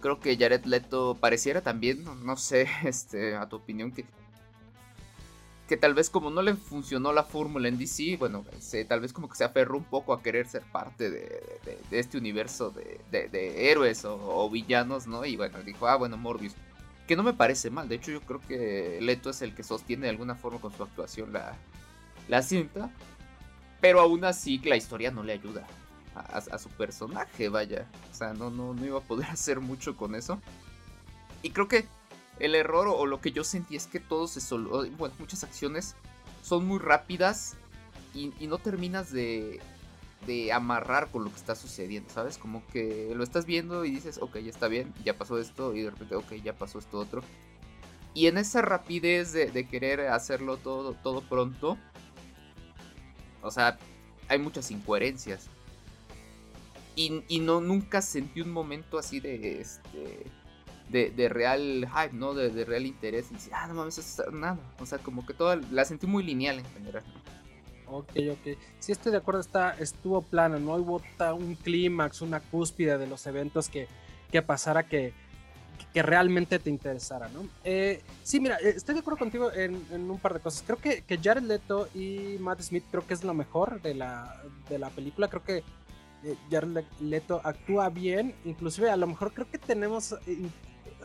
Creo 0.00 0.20
que 0.20 0.36
Jared 0.36 0.64
Leto 0.64 1.16
pareciera 1.18 1.62
también, 1.62 2.04
no, 2.24 2.36
sé, 2.36 2.68
este, 2.84 3.36
a 3.36 3.48
tu 3.48 3.56
opinión, 3.56 3.92
que 3.92 4.04
que 5.66 5.76
tal 5.76 5.94
vez 5.94 6.10
como 6.10 6.30
no 6.30 6.42
le 6.42 6.54
funcionó 6.54 7.12
la 7.12 7.24
fórmula 7.24 7.68
en 7.68 7.78
DC, 7.78 8.16
bueno, 8.18 8.44
tal 8.88 9.00
vez 9.00 9.12
como 9.12 9.28
que 9.28 9.36
se 9.36 9.44
aferró 9.44 9.76
un 9.76 9.84
poco 9.84 10.12
a 10.12 10.22
querer 10.22 10.46
ser 10.46 10.62
parte 10.62 11.10
de, 11.10 11.60
este 11.90 12.18
universo 12.18 12.70
de, 12.70 13.70
héroes 13.70 14.04
o, 14.04 14.48
villanos, 14.48 15.06
¿no? 15.06 15.24
Y 15.24 15.36
bueno, 15.36 15.58
dijo, 15.62 15.88
ah, 15.88 15.96
bueno, 15.96 16.16
Morbius. 16.16 16.54
Que 17.08 17.16
no 17.16 17.22
me 17.22 17.34
parece 17.34 17.70
mal, 17.70 17.88
de 17.88 17.96
hecho 17.96 18.10
yo 18.10 18.20
creo 18.20 18.40
que 18.40 18.98
Leto 19.00 19.30
es 19.30 19.40
el 19.40 19.54
que 19.54 19.62
sostiene 19.62 20.04
de 20.04 20.10
alguna 20.10 20.34
forma 20.34 20.60
con 20.60 20.72
su 20.72 20.82
actuación 20.82 21.32
la, 21.32 21.56
la 22.28 22.42
cinta. 22.42 22.90
Pero 23.80 24.00
aún 24.00 24.24
así 24.24 24.58
la 24.58 24.76
historia 24.76 25.10
no 25.10 25.22
le 25.22 25.32
ayuda 25.32 25.66
a, 26.14 26.58
su 26.58 26.68
personaje, 26.70 27.48
vaya. 27.48 27.86
O 28.10 28.14
sea, 28.14 28.32
no, 28.32 28.50
no, 28.50 28.74
no 28.74 28.84
iba 28.84 28.98
a 28.98 29.02
poder 29.02 29.26
hacer 29.30 29.60
mucho 29.60 29.96
con 29.96 30.14
eso. 30.14 30.40
Y 31.42 31.50
creo 31.50 31.68
que 31.68 31.86
el 32.38 32.54
error 32.54 32.88
o, 32.88 33.06
lo 33.06 33.20
que 33.20 33.32
yo 33.32 33.44
sentí 33.44 33.76
es 33.76 33.86
que 33.86 34.00
todo 34.00 34.26
se 34.26 34.40
solo. 34.40 34.88
Bueno, 34.92 35.14
muchas 35.18 35.44
acciones 35.44 35.94
son 36.42 36.66
muy 36.66 36.78
rápidas 36.78 37.56
y, 38.14 38.32
no 38.46 38.58
terminas 38.58 39.12
de, 39.12 39.60
de 40.26 40.52
amarrar 40.52 41.10
con 41.10 41.24
lo 41.24 41.30
que 41.30 41.36
está 41.36 41.54
sucediendo, 41.54 42.08
¿sabes? 42.10 42.38
Como 42.38 42.66
que 42.68 43.12
lo 43.14 43.22
estás 43.22 43.44
viendo 43.44 43.84
y 43.84 43.90
dices, 43.90 44.18
ok, 44.20 44.38
ya 44.38 44.50
está 44.50 44.68
bien, 44.68 44.94
ya 45.04 45.18
pasó 45.18 45.38
esto, 45.38 45.74
y 45.74 45.82
de 45.82 45.90
repente, 45.90 46.14
ok, 46.14 46.32
ya 46.42 46.54
pasó 46.54 46.78
esto 46.78 46.98
otro. 46.98 47.22
Y 48.14 48.28
en 48.28 48.38
esa 48.38 48.62
rapidez 48.62 49.34
de, 49.34 49.68
querer 49.68 50.00
hacerlo 50.08 50.56
todo, 50.56 50.94
todo 50.94 51.20
pronto, 51.20 51.76
o 53.46 53.50
sea, 53.50 53.78
hay 54.28 54.38
muchas 54.38 54.70
incoherencias. 54.70 55.48
Y, 56.94 57.40
no, 57.40 57.60
nunca 57.60 58.00
sentí 58.00 58.40
un 58.40 58.50
momento 58.50 58.98
así 58.98 59.20
de, 59.20 59.60
este, 59.60 60.30
de, 60.88 61.28
real 61.28 61.86
hype, 61.86 62.14
¿no? 62.14 62.32
De, 62.32 62.64
real 62.64 62.86
interés. 62.86 63.30
Y 63.30 63.34
dice, 63.34 63.50
ah, 63.52 63.66
no 63.68 63.74
mames, 63.74 64.22
nada. 64.32 64.58
O 64.80 64.86
sea, 64.86 64.98
como 64.98 65.26
que 65.26 65.34
toda 65.34 65.56
la 65.56 65.84
sentí 65.84 66.06
muy 66.06 66.24
lineal 66.24 66.58
en 66.58 66.64
general. 66.72 67.04
Ok, 67.88 68.10
ok. 68.32 68.58
Sí, 68.78 68.92
estoy 68.92 69.12
de 69.12 69.18
acuerdo, 69.18 69.40
está, 69.40 69.76
estuvo 69.78 70.22
plano, 70.22 70.58
no 70.58 70.74
hubo 70.74 71.02
un 71.34 71.54
clímax, 71.54 72.22
una 72.22 72.40
cúspide 72.40 72.96
de 72.96 73.06
los 73.06 73.26
eventos 73.26 73.68
que, 73.68 73.88
que 74.32 74.40
pasara 74.40 74.88
que, 74.88 75.12
que 75.92 76.02
realmente 76.02 76.58
te 76.58 76.70
interesara, 76.70 77.28
¿no? 77.28 77.46
Eh, 77.64 78.02
sí, 78.22 78.40
mira, 78.40 78.56
eh, 78.56 78.74
estoy 78.76 78.94
de 78.94 79.00
acuerdo 79.00 79.18
contigo 79.18 79.52
en, 79.52 79.74
un 79.92 80.18
par 80.18 80.34
de 80.34 80.40
cosas. 80.40 80.62
Creo 80.66 80.78
que, 80.78 81.02
que, 81.02 81.18
Jared 81.18 81.42
Leto 81.42 81.88
y 81.94 82.36
Matt 82.40 82.60
Smith 82.60 82.84
creo 82.90 83.06
que 83.06 83.14
es 83.14 83.24
lo 83.24 83.34
mejor 83.34 83.80
de 83.82 83.94
la, 83.94 84.42
de 84.68 84.78
la 84.78 84.90
película. 84.90 85.28
Creo 85.28 85.44
que 85.44 85.56
eh, 86.24 86.36
Jared 86.50 86.84
Leto 87.00 87.40
actúa 87.44 87.88
bien, 87.88 88.34
inclusive 88.44 88.90
a 88.90 88.96
lo 88.96 89.06
mejor 89.06 89.32
creo 89.32 89.50
que 89.50 89.58
tenemos 89.58 90.14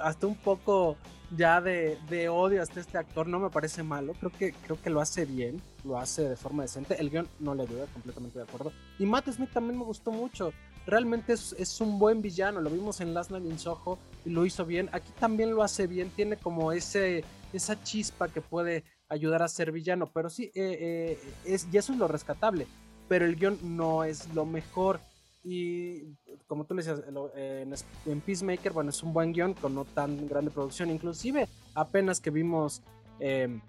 hasta 0.02 0.28
un 0.28 0.36
poco 0.36 0.98
ya 1.36 1.62
de, 1.62 2.30
odio 2.30 2.62
hasta 2.62 2.80
este 2.80 2.98
actor 2.98 3.28
no 3.28 3.40
me 3.40 3.50
parece 3.50 3.84
malo. 3.84 4.14
Creo 4.14 4.32
que, 4.32 4.54
creo 4.54 4.82
que 4.82 4.90
lo 4.90 5.02
hace 5.02 5.26
bien, 5.26 5.62
lo 5.84 5.98
hace 5.98 6.24
de 6.28 6.36
forma 6.36 6.64
decente. 6.64 7.00
El 7.00 7.10
guion 7.10 7.28
no 7.40 7.56
le 7.56 7.64
ayuda, 7.64 7.86
completamente 7.88 8.38
de 8.38 8.44
acuerdo. 8.44 8.72
Y 9.00 9.06
Matt 9.06 9.30
Smith 9.30 9.52
también 9.54 9.78
me 9.78 9.86
gustó 9.86 10.12
mucho. 10.12 10.52
Realmente 10.86 11.34
es, 11.34 11.82
un 11.82 12.00
buen 12.00 12.22
villano. 12.22 12.60
Lo 12.60 12.70
vimos 12.70 13.02
en 13.02 13.14
Last 13.14 13.32
Night 13.32 13.46
in 13.46 13.60
Soho 13.60 14.00
y 14.26 14.30
lo 14.30 14.46
hizo 14.46 14.66
bien. 14.66 14.90
Aquí 14.92 15.12
también 15.20 15.54
lo 15.54 15.64
hace 15.64 15.88
bien. 15.88 16.10
Tiene 16.10 16.38
como 16.38 16.72
ese, 16.72 17.24
esa 17.54 17.82
chispa 17.84 18.28
que 18.30 18.42
puede 18.42 18.84
ayudar 19.08 19.44
a 19.44 19.48
ser 19.48 19.72
villano. 19.72 20.10
Pero 20.12 20.30
sí, 20.30 20.46
eh, 20.56 20.78
eh, 20.80 21.34
es, 21.46 21.68
y 21.72 21.78
eso 21.78 21.94
es 21.94 22.00
lo 22.00 22.08
rescatable. 22.08 22.68
Pero 23.08 23.26
el 23.26 23.36
guion 23.36 23.60
no 23.64 24.04
es 24.04 24.34
lo 24.34 24.46
mejor. 24.46 25.00
Y 25.44 26.16
como 26.48 26.66
tú 26.66 26.74
le 26.74 26.84
decías, 26.84 27.04
en, 28.06 28.22
Peacemaker, 28.22 28.74
bueno, 28.74 28.90
es 28.90 29.02
un 29.04 29.14
buen 29.14 29.34
guion 29.34 29.54
con 29.54 29.76
no 29.76 29.86
tan 29.86 30.28
grande 30.28 30.52
producción. 30.52 30.90
Inclusive, 30.90 31.48
apenas 31.76 32.20
que 32.20 32.30
vimos 32.30 32.82
em, 33.20 33.62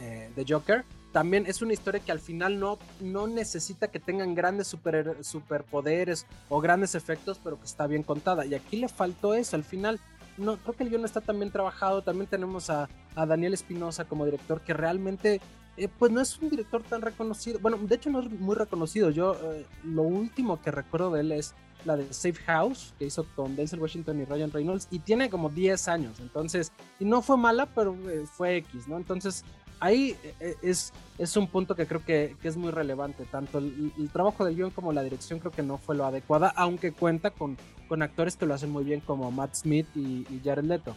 eh, 0.00 0.30
The 0.34 0.44
Joker, 0.48 0.84
también 1.14 1.46
es 1.46 1.62
una 1.62 1.72
historia 1.72 2.00
que 2.00 2.10
al 2.10 2.18
final 2.18 2.58
no, 2.58 2.76
no 3.00 3.28
necesita 3.28 3.86
que 3.86 4.00
tengan 4.00 4.34
grandes 4.34 4.66
super, 4.66 5.16
superpoderes 5.20 6.26
o 6.48 6.60
grandes 6.60 6.96
efectos, 6.96 7.40
pero 7.42 7.56
que 7.56 7.66
está 7.66 7.86
bien 7.86 8.02
contada. 8.02 8.44
Y 8.44 8.54
aquí 8.56 8.76
le 8.78 8.88
faltó 8.88 9.32
eso. 9.32 9.54
Al 9.54 9.62
final, 9.62 10.00
no, 10.36 10.56
creo 10.56 10.74
que 10.74 10.82
el 10.82 10.90
guion 10.90 11.04
está 11.04 11.20
tan 11.20 11.38
bien 11.38 11.52
trabajado. 11.52 12.02
También 12.02 12.26
tenemos 12.26 12.68
a, 12.68 12.88
a 13.14 13.26
Daniel 13.26 13.54
Espinosa 13.54 14.06
como 14.06 14.24
director 14.24 14.60
que 14.62 14.74
realmente 14.74 15.40
eh, 15.76 15.88
pues 15.88 16.10
no 16.10 16.20
es 16.20 16.36
un 16.40 16.50
director 16.50 16.82
tan 16.82 17.00
reconocido. 17.00 17.60
Bueno, 17.60 17.78
de 17.78 17.94
hecho 17.94 18.10
no 18.10 18.18
es 18.18 18.28
muy 18.28 18.56
reconocido. 18.56 19.10
Yo 19.10 19.36
eh, 19.52 19.66
lo 19.84 20.02
último 20.02 20.60
que 20.60 20.72
recuerdo 20.72 21.12
de 21.12 21.20
él 21.20 21.30
es 21.30 21.54
la 21.84 21.96
de 21.96 22.12
Safe 22.12 22.42
House, 22.46 22.92
que 22.98 23.04
hizo 23.04 23.24
con 23.36 23.54
Denzel 23.54 23.78
Washington 23.78 24.20
y 24.20 24.24
Ryan 24.24 24.50
Reynolds, 24.50 24.88
y 24.90 24.98
tiene 24.98 25.30
como 25.30 25.48
10 25.48 25.86
años. 25.86 26.18
Entonces, 26.18 26.72
y 26.98 27.04
no 27.04 27.22
fue 27.22 27.36
mala, 27.36 27.66
pero 27.66 27.96
eh, 28.10 28.24
fue 28.26 28.56
X, 28.56 28.88
¿no? 28.88 28.96
Entonces, 28.96 29.44
ahí 29.84 30.16
eh, 30.40 30.56
es, 30.62 30.92
es 31.18 31.36
un 31.36 31.46
punto 31.46 31.76
que 31.76 31.86
creo 31.86 32.02
que, 32.04 32.36
es 32.42 32.56
muy 32.56 32.70
relevante. 32.70 33.24
Tanto 33.24 33.58
el, 33.58 33.92
trabajo 34.12 34.44
del 34.44 34.56
guion 34.56 34.70
como 34.70 34.92
la 34.92 35.02
dirección 35.02 35.38
creo 35.38 35.52
que 35.52 35.62
no 35.62 35.76
fue 35.76 35.94
lo 35.94 36.06
adecuada, 36.06 36.52
aunque 36.56 36.92
cuenta 36.92 37.30
con, 37.30 37.56
actores 38.00 38.36
que 38.36 38.44
lo 38.44 38.54
hacen 38.54 38.70
muy 38.70 38.82
bien 38.82 38.98
como 38.98 39.30
Matt 39.30 39.54
Smith 39.54 39.86
y, 39.94 40.26
Jared 40.42 40.64
Leto. 40.64 40.96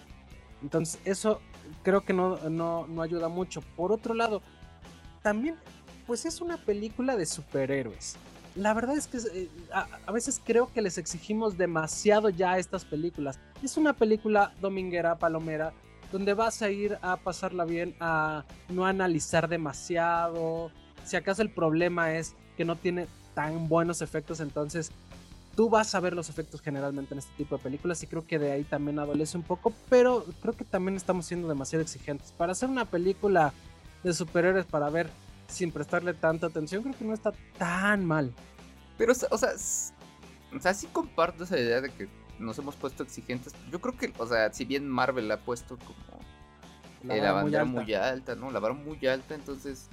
Entonces 0.63 0.99
eso 1.05 1.41
creo 1.83 2.01
que 2.01 2.13
no, 2.13 2.87
ayuda 3.01 3.27
mucho. 3.27 3.61
Por 3.75 3.91
otro 3.91 4.13
lado, 4.15 4.41
también 5.21 5.55
pues 6.07 6.25
es 6.25 6.41
una 6.41 6.57
película 6.57 7.15
de 7.15 7.25
superhéroes. 7.25 8.15
La 8.55 8.73
verdad 8.73 8.97
es 8.97 9.05
que 9.05 9.17
eh, 9.17 9.49
a, 9.71 10.11
veces 10.11 10.41
creo 10.43 10.71
que 10.73 10.81
les 10.81 10.97
exigimos 10.97 11.57
demasiado 11.57 12.29
ya 12.29 12.53
a 12.53 12.57
estas 12.57 12.85
películas. 12.85 13.37
Es 13.61 13.77
una 13.77 13.93
película 13.93 14.53
dominguera, 14.59 15.19
palomera, 15.19 15.73
donde 16.11 16.33
vas 16.33 16.61
a 16.61 16.69
ir 16.69 16.97
a 17.01 17.17
pasarla 17.17 17.65
bien, 17.65 17.95
a 17.99 18.43
no 18.69 18.85
analizar 18.85 19.47
demasiado. 19.47 20.71
Si 21.05 21.15
acaso 21.15 21.41
el 21.41 21.49
problema 21.49 22.13
es 22.13 22.35
que 22.55 22.65
no 22.65 22.75
tiene 22.75 23.07
tan 23.33 23.67
buenos 23.67 24.01
efectos, 24.01 24.39
entonces 24.39 24.91
tú 25.55 25.69
vas 25.69 25.95
a 25.95 25.99
ver 25.99 26.13
los 26.13 26.29
efectos 26.29 26.61
generalmente 26.61 27.13
en 27.13 27.19
este 27.19 27.33
tipo 27.35 27.57
de 27.57 27.63
películas 27.63 28.01
y 28.03 28.07
creo 28.07 28.25
que 28.25 28.39
de 28.39 28.51
ahí 28.51 28.63
también 28.63 28.99
adolece 28.99 29.37
un 29.37 29.43
poco, 29.43 29.73
pero 29.89 30.25
creo 30.41 30.55
que 30.55 30.63
también 30.63 30.95
estamos 30.95 31.25
siendo 31.25 31.47
demasiado 31.47 31.81
exigentes. 31.81 32.31
Para 32.31 32.51
hacer 32.51 32.69
una 32.69 32.85
película 32.85 33.53
de 34.03 34.13
superhéroes 34.13 34.65
para 34.65 34.89
ver 34.89 35.09
sin 35.47 35.71
prestarle 35.71 36.13
tanta 36.13 36.47
atención, 36.47 36.83
creo 36.83 36.97
que 36.97 37.05
no 37.05 37.13
está 37.13 37.33
tan 37.57 38.05
mal. 38.05 38.33
Pero, 38.97 39.13
o 39.13 39.15
sea, 39.15 39.49
o 40.55 40.59
sea, 40.59 40.73
sí 40.73 40.87
comparto 40.87 41.43
esa 41.43 41.57
idea 41.59 41.81
de 41.81 41.89
que 41.89 42.07
nos 42.39 42.57
hemos 42.59 42.75
puesto 42.75 43.03
exigentes. 43.03 43.53
Yo 43.71 43.79
creo 43.79 43.97
que, 43.97 44.13
o 44.17 44.27
sea, 44.27 44.51
si 44.53 44.65
bien 44.65 44.87
Marvel 44.87 45.31
ha 45.31 45.37
puesto 45.37 45.77
como 45.77 46.19
la, 47.03 47.31
bandera 47.31 47.65
muy 47.65 47.93
alta. 47.93 48.35
¿no? 48.35 48.51
La 48.51 48.59
vara 48.59 48.73
muy 48.73 49.05
alta, 49.07 49.35
entonces. 49.35 49.87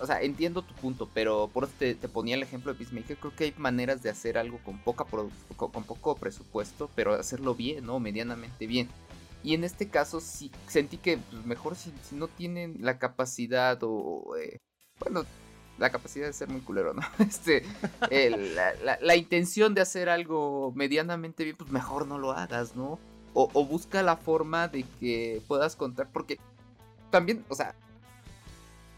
O 0.00 0.06
sea, 0.06 0.22
entiendo 0.22 0.62
tu 0.62 0.74
punto, 0.74 1.08
pero 1.14 1.48
por 1.52 1.64
eso 1.64 1.72
te, 1.78 1.94
ponía 1.94 2.34
el 2.34 2.42
ejemplo 2.42 2.72
de 2.72 2.78
Peacemaker. 2.78 3.16
Creo 3.16 3.36
que 3.36 3.44
hay 3.44 3.54
maneras 3.56 4.02
de 4.02 4.10
hacer 4.10 4.36
algo 4.36 4.58
con, 4.64 4.78
poca 4.78 5.04
con, 5.04 5.30
con 5.56 5.84
poco 5.84 6.16
presupuesto, 6.16 6.90
pero 6.96 7.14
hacerlo 7.14 7.54
bien, 7.54 7.86
¿no? 7.86 8.00
Medianamente 8.00 8.66
bien. 8.66 8.88
Y 9.44 9.54
en 9.54 9.62
este 9.62 9.88
caso 9.88 10.20
sí 10.20 10.50
sentí 10.66 10.96
que 10.96 11.18
pues, 11.18 11.46
mejor 11.46 11.76
si, 11.76 11.92
no 12.12 12.26
tienen 12.26 12.78
la 12.80 12.98
capacidad 12.98 13.78
o... 13.82 14.34
Eh, 14.36 14.58
bueno, 14.98 15.24
la 15.78 15.90
capacidad 15.90 16.26
de 16.26 16.32
ser 16.32 16.48
muy 16.48 16.60
culero, 16.60 16.94
¿no? 16.94 17.02
Este, 17.18 17.64
la, 19.00 19.16
intención 19.16 19.74
de 19.74 19.80
hacer 19.80 20.08
algo 20.08 20.72
medianamente 20.74 21.44
bien, 21.44 21.56
pues 21.56 21.70
mejor 21.70 22.06
no 22.06 22.18
lo 22.18 22.32
hagas, 22.32 22.76
¿no? 22.76 22.98
O, 23.32 23.66
busca 23.66 24.02
la 24.02 24.16
forma 24.16 24.68
de 24.68 24.84
que 25.00 25.42
puedas 25.48 25.74
contar, 25.74 26.08
porque 26.12 26.38
también, 27.10 27.44
o 27.48 27.54
sea, 27.56 27.74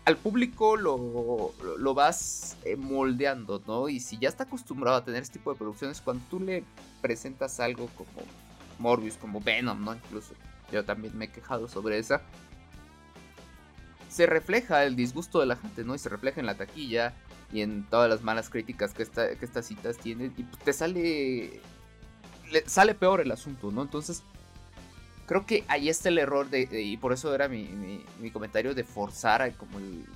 al 0.04 0.18
público 0.18 0.76
lo, 0.76 1.52
lo, 1.78 1.94
vas 1.94 2.56
eh, 2.64 2.76
moldeando, 2.76 3.62
¿no? 3.66 3.88
Y 3.88 3.98
si 3.98 4.18
ya 4.18 4.28
está 4.28 4.44
acostumbrado 4.44 4.98
a 4.98 5.04
tener 5.04 5.22
este 5.22 5.38
tipo 5.38 5.52
de 5.52 5.58
producciones, 5.58 6.02
cuando 6.02 6.22
tú 6.28 6.38
le 6.38 6.64
presentas 7.00 7.60
algo 7.60 7.88
como 7.96 8.26
Morbius, 8.78 9.16
como 9.16 9.40
Venom, 9.40 9.82
¿no? 9.82 9.94
Incluso 9.94 10.34
yo 10.70 10.84
también 10.84 11.16
me 11.16 11.24
he 11.24 11.28
quejado 11.28 11.66
sobre 11.66 11.98
esa. 11.98 12.20
Se 14.16 14.24
refleja 14.24 14.84
el 14.84 14.96
disgusto 14.96 15.40
de 15.40 15.46
la 15.46 15.56
gente, 15.56 15.84
¿no? 15.84 15.94
Y 15.94 15.98
se 15.98 16.08
refleja 16.08 16.40
en 16.40 16.46
la 16.46 16.54
taquilla 16.54 17.12
y 17.52 17.60
en 17.60 17.84
todas 17.84 18.08
las 18.08 18.22
malas 18.22 18.48
críticas 18.48 18.94
que, 18.94 19.04
que 19.04 19.44
estas 19.44 19.66
citas 19.66 19.98
tienen. 19.98 20.32
Y 20.38 20.44
te 20.44 20.72
sale. 20.72 21.60
Le 22.50 22.66
sale 22.66 22.94
peor 22.94 23.20
el 23.20 23.30
asunto, 23.30 23.70
¿no? 23.70 23.82
Entonces, 23.82 24.22
creo 25.26 25.44
que 25.44 25.64
ahí 25.68 25.88
está 25.88 26.08
el 26.08 26.18
error 26.18 26.48
de, 26.48 26.68
y 26.82 26.96
por 26.96 27.12
eso 27.12 27.34
era 27.34 27.48
mi, 27.48 27.68
mi, 28.20 28.30
comentario 28.30 28.74
de 28.74 28.84
forzar 28.84 29.52
como 29.56 29.78
el, 29.78 30.06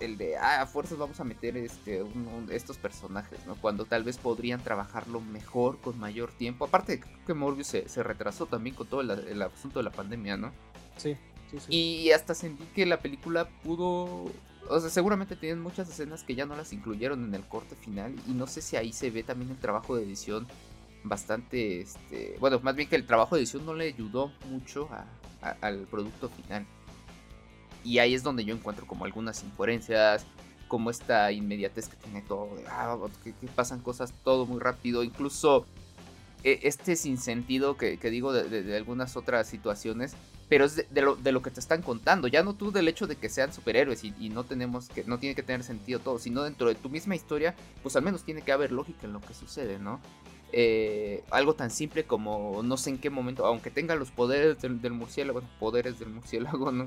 el, 0.00 0.16
de 0.16 0.36
ah, 0.36 0.62
a 0.62 0.66
fuerzas 0.66 0.96
vamos 0.96 1.20
a 1.20 1.24
meter 1.24 1.56
este 1.56 2.04
estos 2.50 2.78
personajes 2.78 3.38
no 3.46 3.56
cuando 3.56 3.84
tal 3.84 4.04
vez 4.04 4.16
podrían 4.18 4.62
trabajarlo 4.62 5.20
mejor 5.20 5.78
con 5.80 5.98
mayor 5.98 6.30
tiempo 6.32 6.64
aparte 6.64 6.98
de 6.98 7.04
que 7.26 7.34
Morbius 7.34 7.66
se, 7.66 7.88
se 7.88 8.02
retrasó 8.02 8.46
también 8.46 8.76
con 8.76 8.86
todo 8.86 9.00
el, 9.00 9.42
asunto 9.42 9.80
de 9.80 9.84
la 9.84 9.90
pandemia 9.90 10.36
no 10.36 10.52
sí, 10.96 11.16
y 11.68 12.10
hasta 12.10 12.34
sentí 12.34 12.64
que 12.74 12.86
la 12.86 13.00
película 13.00 13.48
pudo 13.62 14.30
o 14.68 14.80
sea, 14.80 14.90
seguramente 14.90 15.36
tienen 15.36 15.60
muchas 15.60 15.88
escenas 15.88 16.22
que 16.22 16.34
ya 16.34 16.46
no 16.46 16.54
las 16.54 16.72
incluyeron 16.72 17.24
en 17.24 17.34
el 17.34 17.42
corte 17.42 17.74
final 17.74 18.14
y 18.28 18.32
no 18.32 18.46
sé 18.46 18.62
si 18.62 18.76
ahí 18.76 18.92
se 18.92 19.10
ve 19.10 19.22
también 19.22 19.50
el 19.50 19.58
trabajo 19.58 19.96
de 19.96 20.04
edición 20.04 20.46
bastante, 21.02 21.80
este, 21.80 22.36
bueno, 22.40 22.60
más 22.62 22.74
bien 22.76 22.88
que 22.88 22.96
el 22.96 23.06
trabajo 23.06 23.34
de 23.34 23.42
edición 23.42 23.64
no 23.66 23.74
le 23.74 23.86
ayudó 23.86 24.32
mucho 24.48 24.88
al 25.40 25.86
producto 25.86 26.28
final. 26.28 26.66
Y 27.82 27.98
ahí 27.98 28.14
es 28.14 28.22
donde 28.22 28.44
yo 28.44 28.54
encuentro 28.54 28.86
como 28.86 29.06
algunas 29.06 29.42
incoherencias, 29.42 30.26
como 30.68 30.90
esta 30.90 31.32
inmediatez 31.32 31.88
que 31.88 31.96
tiene 31.96 32.22
todo, 32.22 32.50
ah, 32.68 32.96
que, 33.24 33.32
pasan 33.48 33.80
cosas 33.80 34.12
todo 34.22 34.46
muy 34.46 34.60
rápido, 34.60 35.02
incluso 35.02 35.66
e, 36.44 36.60
este 36.62 36.94
sinsentido 36.94 37.76
que, 37.76 37.96
que 37.96 38.10
digo 38.10 38.32
de, 38.32 38.76
algunas 38.76 39.16
otras 39.16 39.48
situaciones, 39.48 40.14
pero 40.50 40.64
es 40.64 40.74
de, 40.74 41.00
lo, 41.00 41.14
de, 41.14 41.30
lo, 41.30 41.42
que 41.42 41.52
te 41.52 41.60
están 41.60 41.80
contando, 41.80 42.26
ya 42.26 42.42
no 42.42 42.54
tú 42.54 42.72
del 42.72 42.88
hecho 42.88 43.06
de 43.06 43.14
que 43.14 43.28
sean 43.28 43.52
superhéroes 43.52 44.02
y, 44.02 44.28
no 44.30 44.42
tenemos 44.42 44.88
que, 44.88 45.04
no 45.04 45.20
tiene 45.20 45.36
que 45.36 45.44
tener 45.44 45.62
sentido 45.62 46.00
todo, 46.00 46.18
sino 46.18 46.42
dentro 46.42 46.66
de 46.66 46.74
tu 46.74 46.90
misma 46.90 47.14
historia, 47.14 47.54
pues 47.84 47.94
al 47.94 48.02
menos 48.02 48.24
tiene 48.24 48.42
que 48.42 48.50
haber 48.50 48.72
lógica 48.72 49.06
en 49.06 49.12
lo 49.12 49.20
que 49.20 49.32
sucede, 49.32 49.78
¿no? 49.78 50.00
Eh, 50.52 51.22
algo 51.30 51.54
tan 51.54 51.70
simple 51.70 52.02
como 52.02 52.64
no 52.64 52.76
sé 52.76 52.90
en 52.90 52.98
qué 52.98 53.10
momento, 53.10 53.46
aunque 53.46 53.70
tenga 53.70 53.94
los 53.94 54.10
poderes 54.10 54.60
del, 54.60 54.90
murciélago, 54.90 55.40
poderes 55.60 56.00
del 56.00 56.10
murciélago, 56.10 56.72
¿no? 56.72 56.86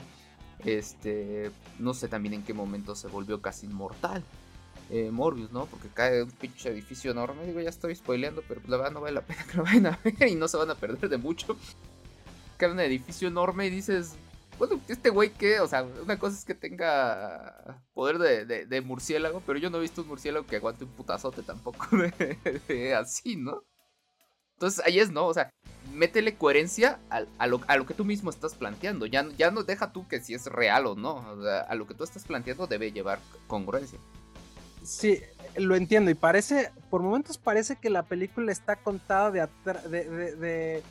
Este, 0.65 1.50
no 1.79 1.93
sé 1.93 2.10
también 2.10 2.34
en 2.34 2.43
qué 2.43 2.53
momento 2.53 2.96
se 2.96 3.08
volvió 3.08 3.41
casi 3.41 3.65
inmortal. 3.65 4.25
Eh, 4.89 5.10
Morbius, 5.10 5.53
¿no? 5.53 5.67
Porque 5.67 5.88
cae 5.88 6.22
un 6.22 6.32
pinche 6.32 6.70
edificio 6.70 7.12
enorme. 7.12 7.46
Digo, 7.46 7.62
ya 7.62 7.70
estoy 7.70 7.96
spoileando, 7.96 8.43
pero 8.46 8.60
la 8.67 8.75
verdad 8.75 8.91
no 8.91 9.00
vale 9.00 9.15
la 9.15 9.22
pena 9.22 9.46
que 9.50 9.55
lo 9.55 9.63
vayan 9.63 9.86
a 9.86 10.00
ver 10.03 10.27
y 10.27 10.36
no 10.36 10.50
se 10.50 10.58
van 10.58 10.70
a 10.70 10.75
perder 10.75 11.10
de 11.10 11.17
mucho. 11.17 11.58
Cae 12.63 12.72
un 12.72 12.79
edificio 12.79 13.27
enorme 13.27 13.67
y 13.67 13.70
dices, 13.70 14.15
bueno, 14.58 14.79
este 14.88 15.10
güey 15.10 15.32
que, 15.34 15.60
o 15.60 15.67
sea, 15.67 15.84
una 15.84 16.17
cosa 16.17 16.38
es 16.38 16.46
que 16.46 16.55
tenga 16.55 17.84
poder 17.93 18.17
de, 18.48 18.82
murciélago, 18.82 19.41
pero 19.46 19.60
yo 19.60 19.70
no 19.70 19.79
he 19.79 19.82
visto 19.82 20.01
un 20.01 20.08
murciélago 20.08 20.46
que 20.46 20.55
aguante 20.55 20.86
un 20.86 20.91
putazote 20.91 21.43
tampoco 21.43 21.86
de, 22.67 22.96
así, 22.96 23.36
¿no? 23.36 23.63
Entonces 24.53 24.86
ahí 24.86 25.00
es, 25.00 25.12
¿no? 25.12 25.25
O 25.25 25.34
sea, 25.34 25.50
métele 25.93 26.38
coherencia 26.38 27.00
a, 27.10 27.48
lo, 27.48 27.86
que 27.86 27.93
tú 27.93 28.05
mismo 28.05 28.29
estás 28.29 28.55
planteando. 28.55 29.08
Ya, 29.08 29.27
ya 29.38 29.51
no 29.51 29.63
deja 29.63 29.91
tú 29.91 30.08
que 30.08 30.22
si 30.22 30.34
es 30.34 30.46
real 30.46 30.86
o 30.86 30.96
no. 30.96 31.15
O 31.15 31.43
sea, 31.43 31.60
a 31.62 31.75
lo 31.75 31.86
que 31.86 31.96
tú 31.96 32.05
estás 32.05 32.24
planteando 32.24 32.65
debe 32.65 32.93
llevar 32.93 33.20
congruencia. 33.48 34.00
Sí, 34.84 35.22
lo 35.58 35.75
entiendo. 35.75 36.12
Y 36.12 36.13
parece, 36.13 36.72
por 36.89 37.01
momentos 37.01 37.38
parece 37.38 37.75
que 37.75 37.89
la 37.89 38.03
película 38.03 38.53
está 38.53 38.77
contada 38.77 39.32
de, 39.32 39.50
de, 39.89 40.36
de 40.38 40.84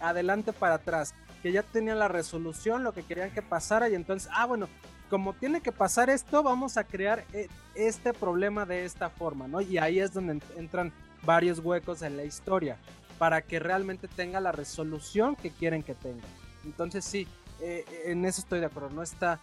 adelante 0.00 0.52
para 0.52 0.74
atrás 0.74 1.14
que 1.42 1.52
ya 1.52 1.62
tenían 1.62 1.98
la 1.98 2.08
resolución, 2.08 2.84
lo 2.84 2.92
que 2.92 3.02
querían 3.02 3.32
que 3.32 3.42
pasara 3.42 3.88
y 3.88 3.94
entonces, 3.94 4.30
ah, 4.32 4.46
bueno, 4.46 4.68
como 5.10 5.34
tiene 5.34 5.60
que 5.60 5.72
pasar 5.72 6.08
esto, 6.08 6.42
vamos 6.42 6.76
a 6.76 6.84
crear 6.84 7.24
eh, 7.32 7.48
este 7.74 8.14
problema 8.14 8.64
de 8.64 8.84
esta 8.84 9.10
forma, 9.10 9.46
¿no? 9.48 9.60
Y 9.60 9.76
ahí 9.76 9.98
es 9.98 10.14
donde 10.14 10.40
entran 10.56 10.92
varios 11.24 11.58
huecos 11.58 12.02
en 12.02 12.16
la 12.16 12.24
historia 12.24 12.78
para 13.18 13.42
que 13.42 13.58
realmente 13.58 14.08
tenga 14.08 14.40
la 14.40 14.52
resolución 14.52 15.36
que 15.36 15.50
quieren 15.50 15.82
que 15.82 15.94
tenga. 15.94 16.26
Entonces 16.64 17.04
sí, 17.04 17.28
eh, 17.60 17.84
en 18.06 18.24
eso 18.24 18.40
estoy 18.40 18.60
de 18.60 18.66
acuerdo, 18.66 18.90
no 18.90 19.02
está 19.02 19.38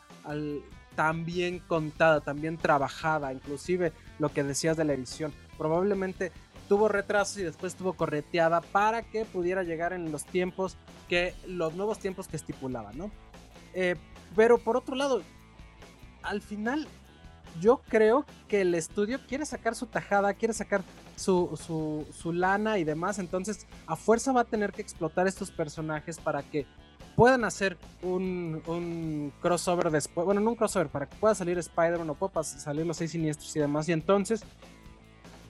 tan 0.96 1.26
bien 1.26 1.60
contada, 1.60 2.20
tan 2.20 2.42
bien 2.42 2.58
trabajada, 2.58 3.32
inclusive 3.32 3.94
lo 4.18 4.30
que 4.30 4.44
decías 4.44 4.76
de 4.76 4.86
la 4.86 4.94
edición. 4.94 5.34
Probablemente 5.58 6.32
tuvo 6.70 6.88
retrasos 6.88 7.40
y 7.40 7.44
después 7.44 7.74
estuvo 7.74 7.94
correteada 7.94 8.62
para 8.62 9.02
que 9.02 9.26
pudiera 9.26 9.64
llegar 9.64 9.92
en 9.92 10.12
los 10.12 10.24
tiempos 10.24 10.78
que 11.10 11.34
los 11.48 11.74
nuevos 11.74 12.00
tiempos 12.00 12.28
que 12.28 12.38
estipulaba, 12.38 12.94
¿no? 12.94 13.12
Eh, 13.74 13.96
pero 14.36 14.60
por 14.60 14.78
otro 14.78 14.96
lado, 14.96 15.24
al 16.22 16.42
final 16.42 16.88
yo 17.60 17.82
creo 17.90 18.24
que 18.48 18.62
el 18.62 18.76
estudio 18.76 19.20
quiere 19.28 19.46
sacar 19.46 19.74
su 19.74 19.88
tajada, 19.88 20.36
quiere 20.36 20.54
sacar 20.54 20.84
su, 21.16 22.06
su, 22.14 22.32
lana 22.32 22.78
y 22.78 22.84
demás, 22.84 23.18
entonces 23.18 23.66
a 23.88 23.96
fuerza 23.96 24.32
va 24.32 24.42
a 24.42 24.46
tener 24.46 24.72
que 24.72 24.84
explotar 24.84 25.28
estos 25.28 25.50
personajes 25.50 26.20
para 26.20 26.44
que 26.44 26.68
puedan 27.16 27.44
hacer 27.44 27.78
un, 28.04 28.62
un, 28.68 29.34
crossover 29.42 29.90
después, 29.90 30.24
bueno, 30.24 30.40
no 30.40 30.52
un 30.52 30.56
crossover, 30.56 30.88
para 30.88 31.08
que 31.08 31.18
pueda 31.18 31.34
salir 31.34 31.58
Spider-Man 31.58 32.12
o 32.12 32.16
pueda 32.16 32.44
salir 32.44 32.86
los 32.86 32.96
seis 32.96 33.12
siniestros 33.12 33.54
y 33.56 33.60
demás, 33.60 33.90
y 33.90 33.92
entonces 33.92 34.44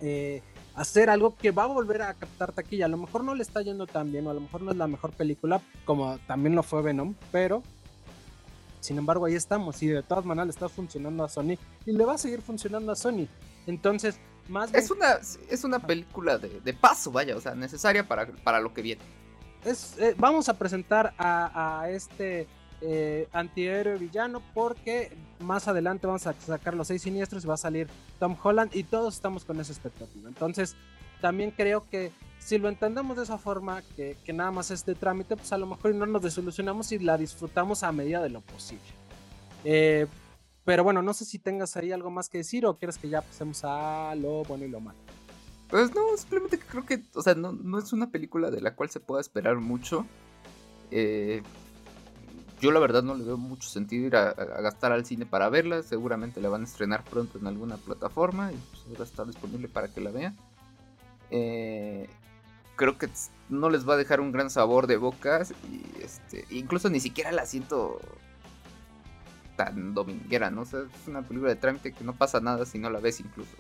eh, 0.02 0.42
hacer 0.80 1.10
algo 1.10 1.36
que 1.36 1.52
va 1.52 1.64
a 1.64 1.68
volver 1.68 2.02
a 2.02 2.14
captar 2.14 2.54
taquilla. 2.54 2.86
A 2.86 2.88
lo 2.90 2.96
mejor 2.96 3.26
no 3.26 3.36
le 3.36 3.44
está 3.44 3.62
yendo 3.62 3.86
tan 3.86 4.14
bien, 4.14 4.26
o 4.28 4.30
a 4.30 4.34
lo 4.34 4.40
mejor 4.40 4.62
no 4.62 4.72
es 4.72 4.78
la 4.78 4.88
mejor 4.88 5.12
película, 5.12 5.62
como 5.84 6.18
también 6.20 6.56
lo 6.56 6.64
fue 6.64 6.82
Venom, 6.82 7.16
pero 7.34 7.62
sin 8.80 8.98
embargo 8.98 9.26
ahí 9.26 9.36
estamos 9.36 9.84
y 9.84 9.88
de 9.88 10.02
todas 10.02 10.24
maneras 10.24 10.48
le 10.48 10.52
está 10.52 10.70
funcionando 10.70 11.26
a 11.26 11.28
Sony 11.28 11.58
y 11.86 11.92
le 11.92 12.06
va 12.06 12.14
a 12.14 12.18
seguir 12.18 12.42
funcionando 12.42 12.94
a 12.94 12.96
Sony. 12.96 13.28
Entonces, 13.68 14.20
más 14.48 14.74
Es 14.74 14.90
una, 14.90 15.20
es 15.50 15.64
una 15.66 15.80
película 15.80 16.38
de, 16.38 16.74
paso, 16.74 17.12
vaya, 17.12 17.36
o 17.36 17.42
sea, 17.42 17.56
necesaria 17.56 18.08
para, 18.08 18.28
para 18.28 18.62
lo 18.62 18.74
que 18.74 18.82
viene. 18.82 19.02
Es, 19.66 19.98
eh, 20.00 20.16
vamos 20.18 20.48
a 20.48 20.58
presentar 20.58 21.14
a, 21.18 21.82
a 21.82 21.90
este 21.90 22.48
eh, 22.82 23.28
antihéroe 23.34 23.98
villano 23.98 24.42
porque 24.54 25.12
más 25.40 25.68
adelante 25.68 26.08
vamos 26.08 26.26
a 26.28 26.34
sacar 26.34 26.76
los 26.76 26.88
seis 26.88 27.02
siniestros 27.02 27.44
y 27.44 27.48
va 27.48 27.56
a 27.56 27.58
salir 27.58 27.88
Tom 28.20 28.36
Holland 28.42 28.76
y 28.76 28.84
todos 28.84 29.16
estamos 29.16 29.46
con 29.46 29.60
esa 29.60 29.72
expectativa. 29.72 30.30
Entonces, 30.30 30.76
también 31.22 31.52
creo 31.52 31.88
que 31.90 32.12
si 32.40 32.58
lo 32.58 32.70
entendemos 32.70 33.18
de 33.18 33.24
esa 33.24 33.38
forma, 33.38 33.82
que, 33.96 34.18
nada 34.34 34.52
más 34.52 34.72
es 34.72 34.86
de 34.86 34.96
trámite, 34.96 35.36
pues 35.36 35.52
a 35.52 35.58
lo 35.58 35.68
mejor 35.68 35.94
no 35.94 36.06
nos 36.06 36.22
desilusionamos 36.22 36.92
y 36.92 37.00
la 37.00 37.18
disfrutamos 37.18 37.84
a 37.84 37.92
medida 37.92 38.22
de 38.22 38.30
lo 38.30 38.42
posible. 38.42 38.82
Eh, 39.66 40.08
pero 40.64 40.84
bueno, 40.84 41.02
no 41.02 41.14
sé 41.14 41.26
si 41.26 41.40
tengas 41.40 41.76
ahí 41.78 41.92
algo 41.92 42.10
más 42.12 42.30
que 42.30 42.40
decir 42.40 42.66
o 42.66 42.78
quieres 42.78 42.98
que 42.98 43.10
ya 43.10 43.22
pasemos 43.22 43.62
a 43.64 44.16
lo 44.16 44.44
bueno 44.44 44.66
y 44.66 44.70
lo 44.70 44.80
malo. 44.80 44.98
Pues 45.70 45.94
no, 45.94 46.16
simplemente 46.18 46.58
creo 46.60 46.86
que, 46.86 47.04
o 47.14 47.22
sea, 47.22 47.36
no, 47.36 47.52
no 47.52 47.78
es 47.78 47.94
una 47.94 48.10
película 48.10 48.50
de 48.50 48.62
la 48.62 48.76
cual 48.76 48.90
se 48.90 49.00
pueda 49.00 49.22
esperar 49.22 49.58
mucho. 49.58 50.06
Eh, 50.92 51.44
yo 52.60 52.72
la 52.72 52.80
verdad 52.80 53.04
no 53.04 53.16
le 53.16 53.24
veo 53.24 53.38
mucho 53.38 53.70
sentido 53.70 54.08
ir 54.08 54.16
a, 54.16 54.34
gastar 54.34 54.92
al 54.92 55.06
cine 55.06 55.26
para 55.26 55.50
verla. 55.50 55.82
Seguramente 55.84 56.42
la 56.42 56.50
van 56.50 56.62
a 56.62 56.66
estrenar 56.66 57.04
pronto 57.04 57.38
en 57.38 57.48
alguna 57.48 57.78
plataforma 57.78 58.52
y 58.52 58.56
pues 58.56 59.00
va 59.00 59.04
a 59.04 59.08
estar 59.08 59.26
disponible 59.26 59.68
para 59.68 59.88
que 59.88 60.02
la 60.02 60.12
vean. 60.12 60.38
Eh, 61.32 62.10
creo 62.76 62.98
que 62.98 63.10
no 63.50 63.70
les 63.70 63.88
va 63.88 63.94
a 63.94 63.98
dejar 63.98 64.20
un 64.20 64.32
gran 64.32 64.50
sabor 64.50 64.88
de 64.88 64.98
bocas 64.98 65.54
y 65.72 65.84
este, 66.02 66.46
incluso 66.50 66.90
ni 66.90 67.00
siquiera 67.00 67.32
la 67.32 67.46
siento 67.46 68.00
tan 69.56 69.94
dominguera, 69.94 70.50
¿no? 70.50 70.62
O 70.62 70.66
sea, 70.66 70.82
es 70.82 71.08
una 71.08 71.22
película 71.22 71.50
de 71.50 71.58
trámite 71.58 71.92
que 71.92 72.04
no 72.04 72.14
pasa 72.14 72.40
nada 72.40 72.66
si 72.66 72.80
no 72.80 72.90
la 72.90 73.00
ves 73.00 73.20
incluso. 73.20 73.52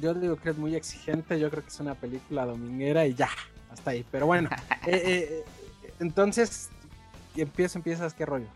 Yo 0.00 0.14
digo 0.14 0.36
que 0.36 0.50
es 0.50 0.58
muy 0.58 0.74
exigente, 0.74 1.40
yo 1.40 1.50
creo 1.50 1.62
que 1.62 1.70
es 1.70 1.80
una 1.80 1.94
película 1.94 2.44
dominguera 2.44 3.06
y 3.06 3.14
ya, 3.14 3.30
hasta 3.70 3.92
ahí. 3.92 4.04
Pero 4.10 4.26
bueno, 4.26 4.48
eh, 4.86 5.02
eh, 5.04 5.44
entonces 5.98 6.70
empiezo, 7.42 7.78
empiezas, 7.78 8.14
¿qué 8.14 8.26
rollo? 8.26 8.48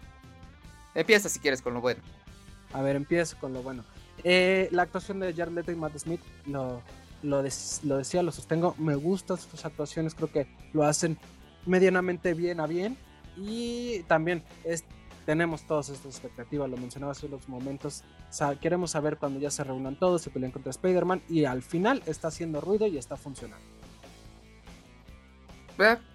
Empieza 0.95 1.29
si 1.29 1.39
quieres 1.41 1.63
con 1.63 1.75
lo 1.75 1.81
bueno. 1.81 2.01
A 2.73 2.83
ver, 2.83 2.97
empiezo 2.97 3.37
con 3.39 3.53
lo 3.53 3.63
bueno. 3.63 3.85
Eh, 4.23 4.69
la 4.73 4.83
actuación 4.83 5.21
de 5.21 5.33
Jared 5.33 5.53
Leto 5.53 5.73
y 5.73 5.77
Matt 5.77 5.97
Smith, 5.99 6.21
lo, 6.47 6.83
lo, 7.23 7.43
decía, 7.43 8.23
lo 8.23 8.33
sostengo, 8.33 8.75
me 8.79 8.95
gustan 8.95 9.39
sus 9.39 9.65
actuaciones, 9.65 10.15
creo 10.15 10.31
que 10.31 10.47
lo 10.73 10.85
hacen 10.85 11.19
medianamente 11.67 12.35
bien 12.35 12.61
a 12.61 12.67
bien. 12.67 12.97
Y 13.37 14.01
también 14.05 14.43
es, 14.65 14.85
tenemos 15.27 15.67
todas 15.67 15.89
estas 15.89 16.15
expectativas, 16.15 16.71
lo 16.71 16.77
mencionaba 16.77 17.13
hace 17.13 17.27
unos 17.27 17.49
momentos. 17.49 18.05
queremos 18.61 18.93
saber 18.93 19.17
cuando 19.17 19.41
ya 19.41 19.51
se 19.51 19.65
reúnan 19.65 19.99
todos, 19.99 20.23
se 20.23 20.31
pelean 20.31 20.53
contra 20.53 20.71
Spider-Man 20.71 21.23
y 21.29 21.45
al 21.45 21.63
final 21.63 22.03
está 22.07 22.29
haciendo 22.29 22.61
ruido 22.61 22.87
y 22.87 22.99
está 22.99 23.17
funcionando. 23.17 23.74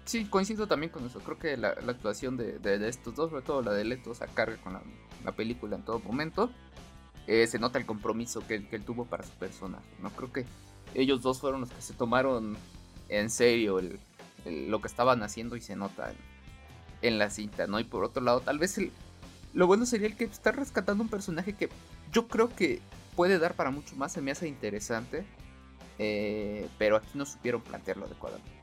Sí, 0.04 0.24
coincido 0.24 0.66
también 0.66 0.90
con 0.90 1.04
eso. 1.06 1.20
Creo 1.20 1.38
que 1.38 1.56
la, 1.56 1.68
actuación 1.68 2.36
de, 2.36 2.88
estos 2.88 3.14
dos, 3.14 3.30
sobre 3.30 3.44
todo 3.44 3.62
la 3.62 3.72
de 3.72 3.84
Leto, 3.84 4.14
se 4.14 4.26
carga 4.26 4.56
con 4.58 4.72
la, 4.72 5.32
película 5.32 5.76
en 5.76 5.84
todo 5.84 6.00
momento. 6.00 6.50
Eh, 7.26 7.46
se 7.46 7.58
nota 7.58 7.78
el 7.78 7.86
compromiso 7.86 8.44
que, 8.46 8.66
él 8.70 8.84
tuvo 8.84 9.04
para 9.04 9.22
su 9.22 9.32
personaje. 9.32 9.88
¿no? 10.00 10.10
Creo 10.10 10.32
que 10.32 10.46
ellos 10.94 11.22
dos 11.22 11.40
fueron 11.40 11.60
los 11.60 11.70
que 11.70 11.82
se 11.82 11.94
tomaron 11.94 12.56
en 13.08 13.30
serio 13.30 13.80
lo 14.46 14.80
que 14.80 14.88
estaban 14.88 15.22
haciendo 15.22 15.56
y 15.56 15.60
se 15.60 15.76
nota 15.76 16.12
en, 17.02 17.18
la 17.18 17.28
cinta. 17.30 17.66
¿no? 17.66 17.78
Y 17.78 17.84
por 17.84 18.02
otro 18.02 18.22
lado, 18.22 18.40
tal 18.40 18.58
vez 18.58 18.80
lo 19.52 19.66
bueno 19.66 19.84
sería 19.84 20.06
el 20.06 20.16
que 20.16 20.24
está 20.24 20.52
rescatando 20.52 21.02
un 21.02 21.10
personaje 21.10 21.52
que 21.52 21.68
yo 22.12 22.28
creo 22.28 22.48
que 22.48 22.80
puede 23.14 23.38
dar 23.38 23.54
para 23.54 23.70
mucho 23.70 23.94
más. 23.96 24.12
Se 24.12 24.22
me 24.22 24.30
hace 24.30 24.48
interesante. 24.48 25.24
Eh, 26.02 26.66
pero 26.78 26.96
aquí 26.96 27.10
no 27.12 27.26
supieron 27.26 27.60
plantearlo 27.60 28.06
adecuadamente 28.06 28.59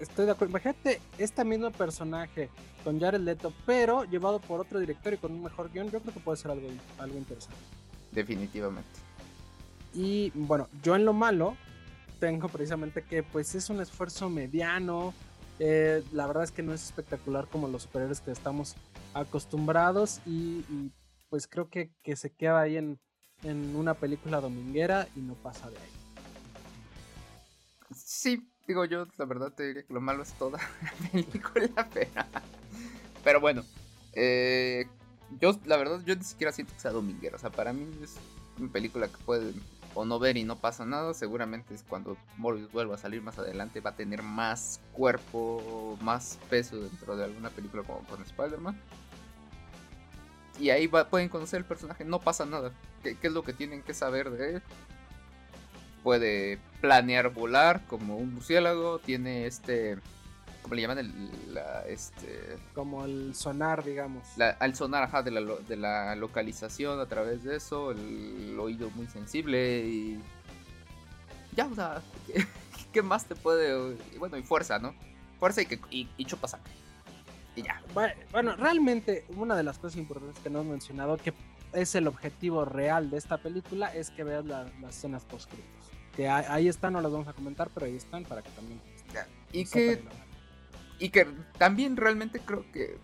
estoy 0.00 0.26
de 0.26 0.32
acuerdo. 0.32 0.50
Imagínate 0.52 1.00
este 1.18 1.44
mismo 1.44 1.70
personaje 1.70 2.50
con 2.84 3.00
Jared 3.00 3.20
Leto, 3.20 3.52
pero 3.64 4.04
llevado 4.04 4.40
por 4.40 4.60
otro 4.60 4.78
director 4.78 5.14
y 5.14 5.16
con 5.18 5.32
un 5.32 5.42
mejor 5.42 5.72
guion, 5.72 5.90
yo 5.90 6.00
creo 6.00 6.14
que 6.14 6.20
puede 6.20 6.36
ser 6.36 6.50
algo, 6.50 6.68
algo 6.98 7.18
interesante. 7.18 7.58
Definitivamente. 8.12 8.88
Y 9.94 10.30
bueno, 10.34 10.68
yo 10.82 10.94
en 10.94 11.04
lo 11.04 11.12
malo 11.12 11.56
tengo 12.20 12.48
precisamente 12.48 13.02
que 13.02 13.22
pues 13.22 13.54
es 13.54 13.70
un 13.70 13.80
esfuerzo 13.80 14.28
mediano. 14.30 15.14
Eh, 15.58 16.02
la 16.12 16.26
verdad 16.26 16.44
es 16.44 16.52
que 16.52 16.62
no 16.62 16.74
es 16.74 16.84
espectacular 16.84 17.46
como 17.48 17.66
los 17.68 17.82
superhéroes 17.82 18.20
que 18.20 18.30
estamos 18.30 18.76
acostumbrados 19.14 20.20
y, 20.26 20.62
pues 21.30 21.46
creo 21.48 21.68
que, 21.68 21.90
que, 22.02 22.14
se 22.14 22.30
queda 22.30 22.60
ahí 22.60 22.76
en, 22.76 23.00
en 23.42 23.74
una 23.74 23.94
película 23.94 24.40
dominguera 24.40 25.08
y 25.16 25.20
no 25.20 25.34
pasa 25.34 25.70
de 25.70 25.76
ahí. 25.76 25.96
Sí, 27.94 28.46
Digo, 28.66 28.84
yo 28.84 29.06
la 29.16 29.24
verdad 29.24 29.52
te 29.52 29.68
diría 29.68 29.82
que 29.84 29.94
lo 29.94 30.00
malo 30.00 30.22
es 30.22 30.32
toda 30.32 30.58
la 30.82 31.10
película, 31.10 31.88
pero, 33.24 33.40
bueno. 33.40 33.64
Eh, 34.12 34.86
yo, 35.40 35.58
la 35.66 35.76
verdad, 35.76 36.00
yo 36.04 36.16
ni 36.16 36.24
siquiera 36.24 36.52
siento 36.52 36.72
que 36.74 36.80
sea 36.80 36.90
dominguera. 36.90 37.36
O 37.36 37.38
sea, 37.38 37.50
para 37.50 37.72
mí 37.72 37.86
es 38.02 38.16
una 38.58 38.72
película 38.72 39.08
que 39.08 39.18
puede 39.18 39.52
o 39.94 40.04
no 40.04 40.18
ver 40.18 40.36
y 40.36 40.44
no 40.44 40.56
pasa 40.56 40.84
nada. 40.84 41.14
Seguramente 41.14 41.74
es 41.74 41.82
cuando 41.82 42.16
Morbius 42.36 42.72
vuelva 42.72 42.96
a 42.96 42.98
salir 42.98 43.22
más 43.22 43.38
adelante. 43.38 43.80
Va 43.80 43.90
a 43.90 43.96
tener 43.96 44.22
más 44.22 44.80
cuerpo, 44.92 45.98
más 46.00 46.38
peso 46.48 46.76
dentro 46.80 47.16
de 47.16 47.24
alguna 47.24 47.50
película 47.50 47.82
como 47.82 48.00
con 48.04 48.22
Spider-Man. 48.22 48.80
Y 50.58 50.70
ahí 50.70 50.88
pueden 50.88 51.28
conocer 51.28 51.58
el 51.58 51.64
personaje. 51.64 52.04
No 52.04 52.20
pasa 52.20 52.46
nada. 52.46 52.72
¿Qué, 53.02 53.16
¿Qué, 53.16 53.26
es 53.26 53.32
lo 53.32 53.42
que 53.42 53.52
tienen 53.52 53.82
que 53.82 53.94
saber 53.94 54.30
de 54.30 54.56
él? 54.56 54.62
Puede 56.06 56.60
planear 56.80 57.30
volar 57.30 57.84
como 57.88 58.16
un 58.16 58.34
murciélago, 58.34 59.00
tiene 59.00 59.46
este, 59.46 59.98
¿cómo 60.62 60.76
le 60.76 60.82
llaman? 60.82 60.98
El, 60.98 61.58
este... 61.88 62.58
Como 62.74 63.04
el 63.04 63.34
sonar, 63.34 63.82
digamos. 63.82 64.22
al 64.38 64.76
sonar, 64.76 65.02
ajá, 65.02 65.24
de 65.24 65.32
la, 65.32 65.40
de 65.40 65.76
la 65.76 66.14
localización 66.14 67.00
a 67.00 67.06
través 67.06 67.42
de 67.42 67.56
eso, 67.56 67.90
el, 67.90 68.56
oído 68.56 68.88
muy 68.90 69.08
sensible 69.08 69.80
y... 69.80 70.22
Ya, 71.56 71.66
o 71.66 71.74
sea, 71.74 72.00
¿qué, 72.92 73.02
más 73.02 73.24
te 73.24 73.34
puede...? 73.34 73.96
Bueno, 74.20 74.36
y 74.36 74.44
fuerza, 74.44 74.78
¿no? 74.78 74.94
Fuerza 75.40 75.62
y, 75.62 75.66
que, 75.66 75.80
y, 75.90 76.08
y 76.18 76.26
Y 77.56 77.62
ya. 77.62 77.82
Bueno, 78.30 78.54
realmente 78.54 79.24
una 79.36 79.56
de 79.56 79.64
las 79.64 79.76
cosas 79.78 79.98
importantes 79.98 80.40
que 80.40 80.50
no 80.50 80.60
he 80.60 80.64
mencionado, 80.64 81.16
que 81.16 81.34
es 81.72 81.96
el 81.96 82.06
objetivo 82.06 82.64
real 82.64 83.10
de 83.10 83.18
esta 83.18 83.38
película, 83.38 83.92
es 83.92 84.10
que 84.10 84.22
veas 84.22 84.44
las 84.44 84.68
escenas 84.88 85.24
post 85.24 85.50
que 86.16 86.28
ahí 86.28 86.66
están, 86.66 86.94
no 86.94 87.00
las 87.00 87.12
vamos 87.12 87.28
a 87.28 87.34
comentar, 87.34 87.68
pero 87.72 87.86
ahí 87.86 87.94
están 87.96 88.24
para 88.24 88.42
que 88.42 88.50
también. 88.50 88.80
y 89.52 89.64
que. 89.66 90.02
Y 90.98 91.10
que 91.10 91.26
también 91.58 91.94
realmente 91.94 92.40
creo 92.40 92.64
que 92.72 92.96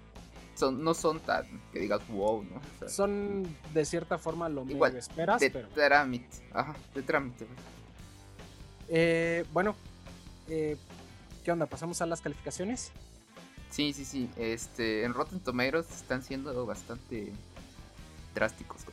son, 0.54 0.82
no 0.82 0.94
son 0.94 1.20
tan 1.20 1.44
que 1.72 1.80
digas 1.80 2.00
wow, 2.08 2.42
¿no? 2.42 2.88
son 2.88 3.54
de 3.74 3.84
cierta 3.84 4.16
forma 4.16 4.48
lo 4.48 4.64
igual, 4.64 4.92
que 4.92 4.98
esperas. 4.98 5.40
De 5.40 5.50
trámite, 5.50 6.48
ajá, 6.54 6.74
de 6.94 7.02
trámite. 7.02 7.46
Eh, 8.88 9.44
bueno, 9.52 9.76
eh, 10.48 10.78
¿qué 11.44 11.52
onda? 11.52 11.66
¿Pasamos 11.66 12.00
a 12.00 12.06
las 12.06 12.22
calificaciones? 12.22 12.92
Sí, 13.68 13.92
sí, 13.92 14.04
sí. 14.04 14.30
Este, 14.36 15.04
en 15.04 15.12
Rotten 15.12 15.40
Tomatoes 15.40 15.90
están 15.90 16.22
siendo 16.22 16.64
bastante 16.64 17.32
drásticos 18.34 18.84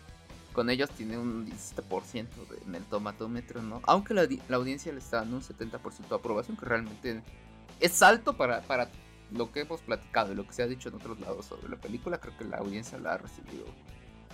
con 0.54 0.70
ellos 0.70 0.90
tiene 0.92 1.18
un 1.18 1.48
17% 1.48 2.28
en 2.66 2.76
el 2.76 2.84
tomatómetro, 2.86 3.62
¿no? 3.62 3.82
Aunque 3.84 4.14
la, 4.14 4.28
audiencia 4.56 4.92
le 4.92 5.00
está 5.00 5.18
dando 5.18 5.38
un 5.38 5.44
70% 5.44 6.10
de 6.10 6.16
aprobación, 6.16 6.58
que 6.58 6.66
realmente 6.66 7.22
es 7.80 8.02
alto 8.02 8.36
para, 8.36 8.62
para 8.62 8.90
lo 9.32 9.52
que 9.52 9.62
hemos 9.62 9.82
platicado 9.82 10.32
y 10.34 10.36
lo 10.36 10.46
que 10.46 10.54
se 10.54 10.64
ha 10.64 10.68
dicho 10.68 10.90
en 10.90 10.96
otros 10.96 11.20
lados 11.20 11.46
sobre 11.46 11.70
la 11.70 11.78
película, 11.78 12.20
creo 12.20 12.38
que 12.38 12.46
la 12.46 12.58
audiencia 12.58 12.98
la 12.98 13.14
ha 13.14 13.18
recibido 13.18 13.66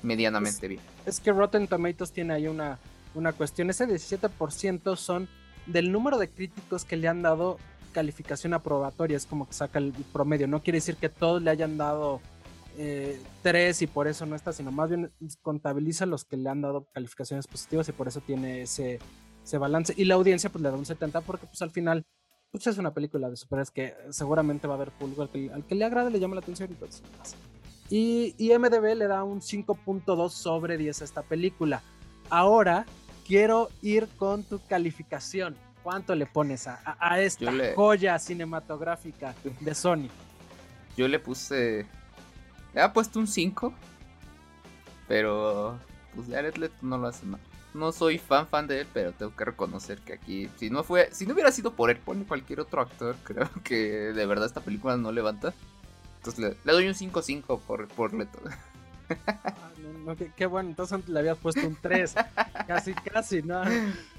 medianamente 0.04 0.68
bien. 0.68 0.82
Es 1.06 1.20
que 1.20 1.32
Rotten 1.32 1.68
Tomatoes 1.68 2.12
tiene 2.12 2.34
ahí 2.34 2.48
una, 2.48 2.80
una 3.14 3.34
cuestión, 3.34 3.70
ese 3.70 3.88
17% 3.88 4.96
son 4.96 5.28
del 5.66 5.92
número 5.92 6.18
de 6.18 6.30
críticos 6.30 6.86
que 6.86 6.96
le 6.96 7.08
han 7.08 7.22
dado 7.22 7.58
calificación 7.92 8.54
aprobatoria, 8.54 9.18
es 9.18 9.26
como 9.26 9.48
que 9.48 9.54
saca 9.54 9.80
el 9.80 9.94
promedio, 10.14 10.48
no 10.48 10.62
quiere 10.62 10.78
decir 10.78 10.98
que 10.98 11.10
todos 11.10 11.42
le 11.42 11.50
hayan 11.50 11.78
dado 11.78 12.22
eh, 12.78 13.22
tres 13.42 13.82
y 13.82 13.88
por 13.88 14.08
eso 14.08 14.26
no 14.26 14.36
está, 14.36 14.54
sino 14.54 14.72
más 14.72 14.90
bien 14.90 15.12
contabiliza 15.42 16.06
los 16.06 16.26
que 16.26 16.38
le 16.38 16.50
han 16.50 16.62
dado 16.62 16.88
calificaciones 16.94 17.48
positivas 17.48 17.88
y 17.90 17.92
por 17.92 18.08
eso 18.08 18.22
tiene 18.22 18.62
ese, 18.62 19.00
ese 19.44 19.58
balance. 19.58 19.94
Y 19.98 20.06
la 20.06 20.16
audiencia 20.16 20.50
pues 20.50 20.62
le 20.62 20.70
da 20.70 20.76
un 20.76 20.86
70 20.86 21.22
porque 21.22 21.46
pues 21.48 21.62
al 21.62 21.72
final 21.72 22.06
pues 22.52 22.68
es 22.68 22.78
una 22.78 22.94
película 22.94 23.30
de 23.30 23.36
superhéroes 23.36 23.72
que 23.72 23.94
seguramente 24.12 24.68
va 24.68 24.76
a 24.76 24.78
haber 24.78 24.92
público 24.92 25.24
al 25.24 25.30
que, 25.30 25.76
le 25.76 25.86
agrade, 25.86 26.10
le 26.10 26.20
llama 26.20 26.36
la 26.36 26.42
atención 26.42 26.72
y 26.72 26.76
todo 26.76 26.90
eso. 26.90 27.04
Y, 27.90 28.34
y 28.38 28.58
MDB 28.58 28.96
le 28.96 29.08
da 29.08 29.24
un 29.24 29.42
5.2 29.42 30.30
sobre 30.30 30.78
10 30.78 31.02
a 31.02 31.06
esta 31.06 31.22
película. 31.22 31.82
Ahora 32.30 32.86
quiero 33.28 33.70
ir 33.82 34.08
con 34.18 34.44
tu 34.44 34.60
calificación. 34.68 35.56
¿Cuánto 35.84 36.16
le 36.16 36.26
pones 36.26 36.68
a, 36.68 36.80
a, 37.00 37.22
esta 37.22 37.52
joya 37.76 38.18
cinematográfica 38.18 39.36
de 39.60 39.76
Sony? 39.76 40.08
Yo 40.98 41.08
le 41.08 41.20
puse 41.20 41.86
le 42.76 42.82
ha 42.82 42.94
puesto 42.94 43.20
un 43.20 43.28
5. 43.28 43.74
Pero 45.08 45.80
pues 46.14 46.28
Jared 46.30 46.56
Leto 46.58 46.76
no 46.82 46.98
lo 46.98 47.08
hace 47.08 47.26
mal. 47.26 47.40
No 47.74 47.92
soy 47.92 48.18
fan 48.18 48.48
fan 48.48 48.68
de 48.68 48.82
él, 48.82 48.88
pero 48.94 49.12
tengo 49.12 49.36
que 49.36 49.46
reconocer 49.46 50.00
que 50.00 50.14
aquí, 50.14 50.50
si 50.58 50.70
no 50.70 50.84
fue, 50.84 51.10
si 51.12 51.26
no 51.26 51.34
hubiera 51.34 51.52
sido 51.52 51.74
por 51.74 51.90
él, 51.90 51.98
pone 51.98 52.26
cualquier 52.26 52.62
otro 52.62 52.82
actor, 52.82 53.16
creo 53.24 53.50
que 53.64 54.14
de 54.14 54.26
verdad 54.26 54.46
esta 54.46 54.62
película 54.62 54.98
no 54.98 55.12
levanta. 55.12 55.54
Entonces 56.18 56.58
le, 56.64 56.72
doy 56.72 56.88
un 56.88 56.94
5-5 56.94 57.60
por, 57.60 57.88
por 57.90 58.14
Leto. 58.14 58.40
Ah, 59.28 59.54
no, 60.06 60.16
qué, 60.16 60.46
bueno, 60.48 60.70
entonces 60.70 61.08
le 61.08 61.20
habías 61.20 61.38
puesto 61.38 61.68
un 61.68 61.78
3. 61.80 62.16
casi, 62.68 62.94
casi, 62.94 63.44
¿no? 63.44 63.62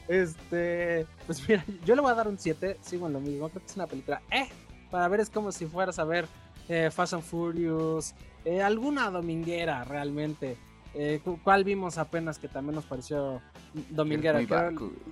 Este, 0.06 1.06
pues 1.26 1.46
mira, 1.48 1.64
yo 1.84 1.96
le 1.96 2.02
voy 2.02 2.12
a 2.12 2.14
dar 2.14 2.28
un 2.28 2.38
7, 2.38 2.78
sigo 2.82 3.08
en 3.08 3.14
lo 3.14 3.20
mismo, 3.20 3.48
creo 3.48 3.62
que 3.62 3.70
es 3.70 3.76
una 3.76 3.88
película, 3.88 4.22
eh, 4.30 4.48
para 4.90 5.08
ver 5.08 5.20
es 5.20 5.30
como 5.30 5.50
si 5.50 5.66
fueras 5.66 5.98
a 5.98 6.04
ver 6.04 6.28
eh, 6.68 6.90
Fast 6.90 7.14
and 7.14 7.22
Furious, 7.22 8.14
eh, 8.44 8.62
alguna 8.62 9.10
dominguera 9.10 9.84
realmente. 9.84 10.56
Eh, 10.94 11.20
¿Cuál 11.44 11.62
vimos 11.62 11.98
apenas 11.98 12.38
que 12.38 12.48
también 12.48 12.74
nos 12.76 12.84
pareció 12.84 13.42
dominguera? 13.90 14.40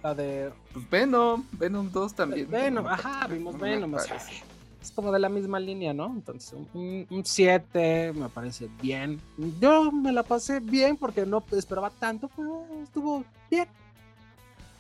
la 0.03 0.15
de... 0.15 0.51
Pues 0.73 0.89
Venom, 0.89 1.45
Venom 1.53 1.91
2 1.91 2.15
también. 2.15 2.51
Venom, 2.51 2.87
ajá, 2.87 3.27
vimos 3.27 3.59
Venom. 3.59 3.95
es 3.95 4.91
como 4.93 5.13
de 5.13 5.19
la 5.19 5.29
misma 5.29 5.61
línea, 5.61 5.93
¿no? 5.93 6.07
Entonces, 6.07 6.55
un 6.73 7.23
7 7.23 8.15
me 8.15 8.31
parece 8.31 8.71
bien. 8.81 9.21
Yo 9.61 9.93
me 9.93 10.11
la 10.11 10.23
pasé 10.23 10.61
bien 10.61 10.97
porque 10.97 11.27
no 11.27 11.45
esperaba 11.53 11.91
tanto, 11.91 12.31
pero 12.35 12.65
estuvo 12.83 13.23
bien. 13.51 13.69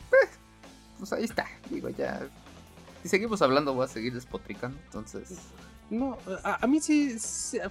Pues, 0.08 0.30
pues 0.98 1.12
ahí 1.12 1.24
está, 1.24 1.46
digo, 1.68 1.90
ya. 1.90 2.26
Si 3.02 3.10
seguimos 3.10 3.42
hablando, 3.42 3.74
voy 3.74 3.84
a 3.84 3.88
seguir 3.88 4.14
despotricando, 4.14 4.78
entonces. 4.86 5.38
No, 5.90 6.18
a, 6.42 6.66
mí 6.66 6.80
sí, 6.80 7.16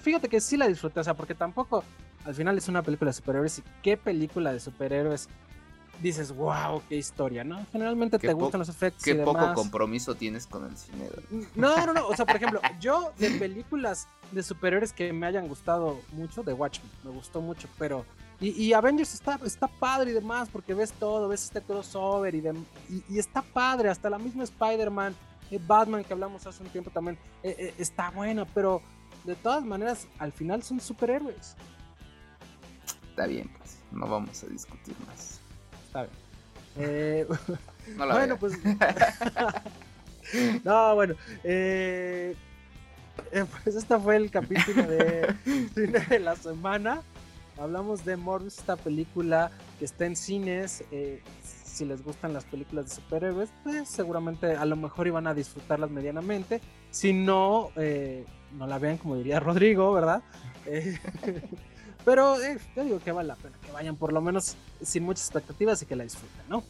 fíjate 0.00 0.28
que 0.28 0.40
sí 0.40 0.56
la 0.56 0.68
disfruté, 0.68 1.00
o 1.00 1.04
sea, 1.04 1.14
porque 1.14 1.34
tampoco 1.34 1.84
al 2.24 2.34
final 2.34 2.56
es 2.56 2.68
una 2.68 2.82
película 2.82 3.10
de 3.10 3.14
superhéroes 3.14 3.58
y 3.58 3.62
qué 3.82 3.96
película 3.96 4.52
de 4.52 4.60
superhéroes 4.60 5.28
dices, 6.02 6.34
wow, 6.34 6.82
qué 6.88 6.96
historia, 6.96 7.44
¿no? 7.44 7.64
Generalmente 7.72 8.18
te 8.18 8.32
gustan 8.32 8.60
los 8.60 8.68
efectos. 8.68 9.02
Qué 9.02 9.14
poco 9.14 9.54
compromiso 9.54 10.14
tienes 10.14 10.46
con 10.46 10.64
el 10.66 10.76
cine. 10.76 11.08
No, 11.54 11.86
no, 11.86 11.92
no, 11.92 12.06
o 12.08 12.16
sea, 12.16 12.26
por 12.26 12.36
ejemplo, 12.36 12.60
yo 12.80 13.12
de 13.18 13.30
películas 13.32 14.08
de 14.32 14.42
superhéroes 14.42 14.92
que 14.92 15.12
me 15.12 15.26
hayan 15.26 15.48
gustado 15.48 16.00
mucho, 16.12 16.42
de 16.42 16.52
Watchmen, 16.52 16.90
me 17.04 17.10
gustó 17.10 17.40
mucho, 17.40 17.68
pero... 17.78 18.04
Y, 18.40 18.72
Avengers 18.74 19.14
está, 19.14 19.38
está 19.44 19.68
padre 19.68 20.10
y 20.10 20.14
demás, 20.14 20.48
porque 20.52 20.74
ves 20.74 20.92
todo, 20.92 21.28
ves 21.28 21.44
este 21.44 21.62
crossover 21.62 22.34
y, 22.34 22.42
y, 23.08 23.18
está 23.18 23.40
padre, 23.40 23.88
hasta 23.88 24.10
la 24.10 24.18
misma 24.18 24.44
Spider-Man, 24.44 25.14
Batman 25.66 26.04
que 26.04 26.12
hablamos 26.12 26.46
hace 26.46 26.62
un 26.62 26.68
tiempo 26.68 26.90
también, 26.90 27.16
eh, 27.42 27.56
eh, 27.58 27.74
está 27.78 28.10
buena, 28.10 28.44
pero 28.44 28.82
de 29.24 29.36
todas 29.36 29.64
maneras, 29.64 30.06
al 30.18 30.32
final 30.32 30.62
son 30.62 30.80
superhéroes 30.80 31.56
está 33.14 33.28
bien, 33.28 33.48
pues, 33.58 33.78
no 33.92 34.08
vamos 34.08 34.42
a 34.42 34.48
discutir 34.48 34.96
más. 35.06 35.38
Está 35.86 36.02
bien. 36.02 36.14
Eh, 36.78 37.26
bueno, 37.96 38.36
pues. 38.36 38.58
no, 40.64 40.96
bueno. 40.96 41.14
Eh, 41.44 42.34
eh, 43.30 43.44
pues 43.62 43.76
este 43.76 43.96
fue 44.00 44.16
el 44.16 44.32
capítulo 44.32 44.82
de 44.82 45.32
cine 45.74 46.00
de 46.00 46.18
la 46.18 46.34
semana. 46.34 47.02
Hablamos 47.56 48.04
de 48.04 48.16
Morbius, 48.16 48.58
esta 48.58 48.74
película 48.74 49.52
que 49.78 49.84
está 49.84 50.06
en 50.06 50.16
cines. 50.16 50.82
Si 51.74 51.84
les 51.84 52.02
gustan 52.02 52.32
las 52.32 52.44
películas 52.44 52.86
de 52.86 52.94
superhéroes, 52.94 53.50
pues 53.62 53.88
seguramente 53.88 54.56
a 54.56 54.64
lo 54.64 54.76
mejor 54.76 55.06
iban 55.06 55.26
a 55.26 55.34
disfrutarlas 55.34 55.90
medianamente. 55.90 56.60
Si 56.90 57.12
no, 57.12 57.70
no 58.52 58.66
la 58.66 58.78
vean 58.78 58.98
como 58.98 59.16
diría 59.16 59.40
Rodrigo, 59.40 59.92
¿verdad? 59.92 60.22
Pero 62.04 62.40
eh, 62.42 62.58
yo 62.76 62.84
digo 62.84 63.00
que 63.00 63.12
vale 63.12 63.28
la 63.28 63.36
pena 63.36 63.56
que 63.64 63.72
vayan 63.72 63.96
por 63.96 64.12
lo 64.12 64.20
menos 64.20 64.56
sin 64.82 65.04
muchas 65.04 65.24
expectativas 65.24 65.80
y 65.82 65.86
que 65.86 65.96
la 65.96 66.04
disfruten, 66.04 66.42
¿no? 66.48 66.62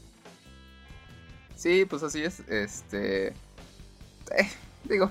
Sí, 1.57 1.85
pues 1.85 2.03
así 2.03 2.23
es. 2.23 2.41
Este. 2.49 3.29
Eh, 3.29 4.49
digo. 4.85 5.11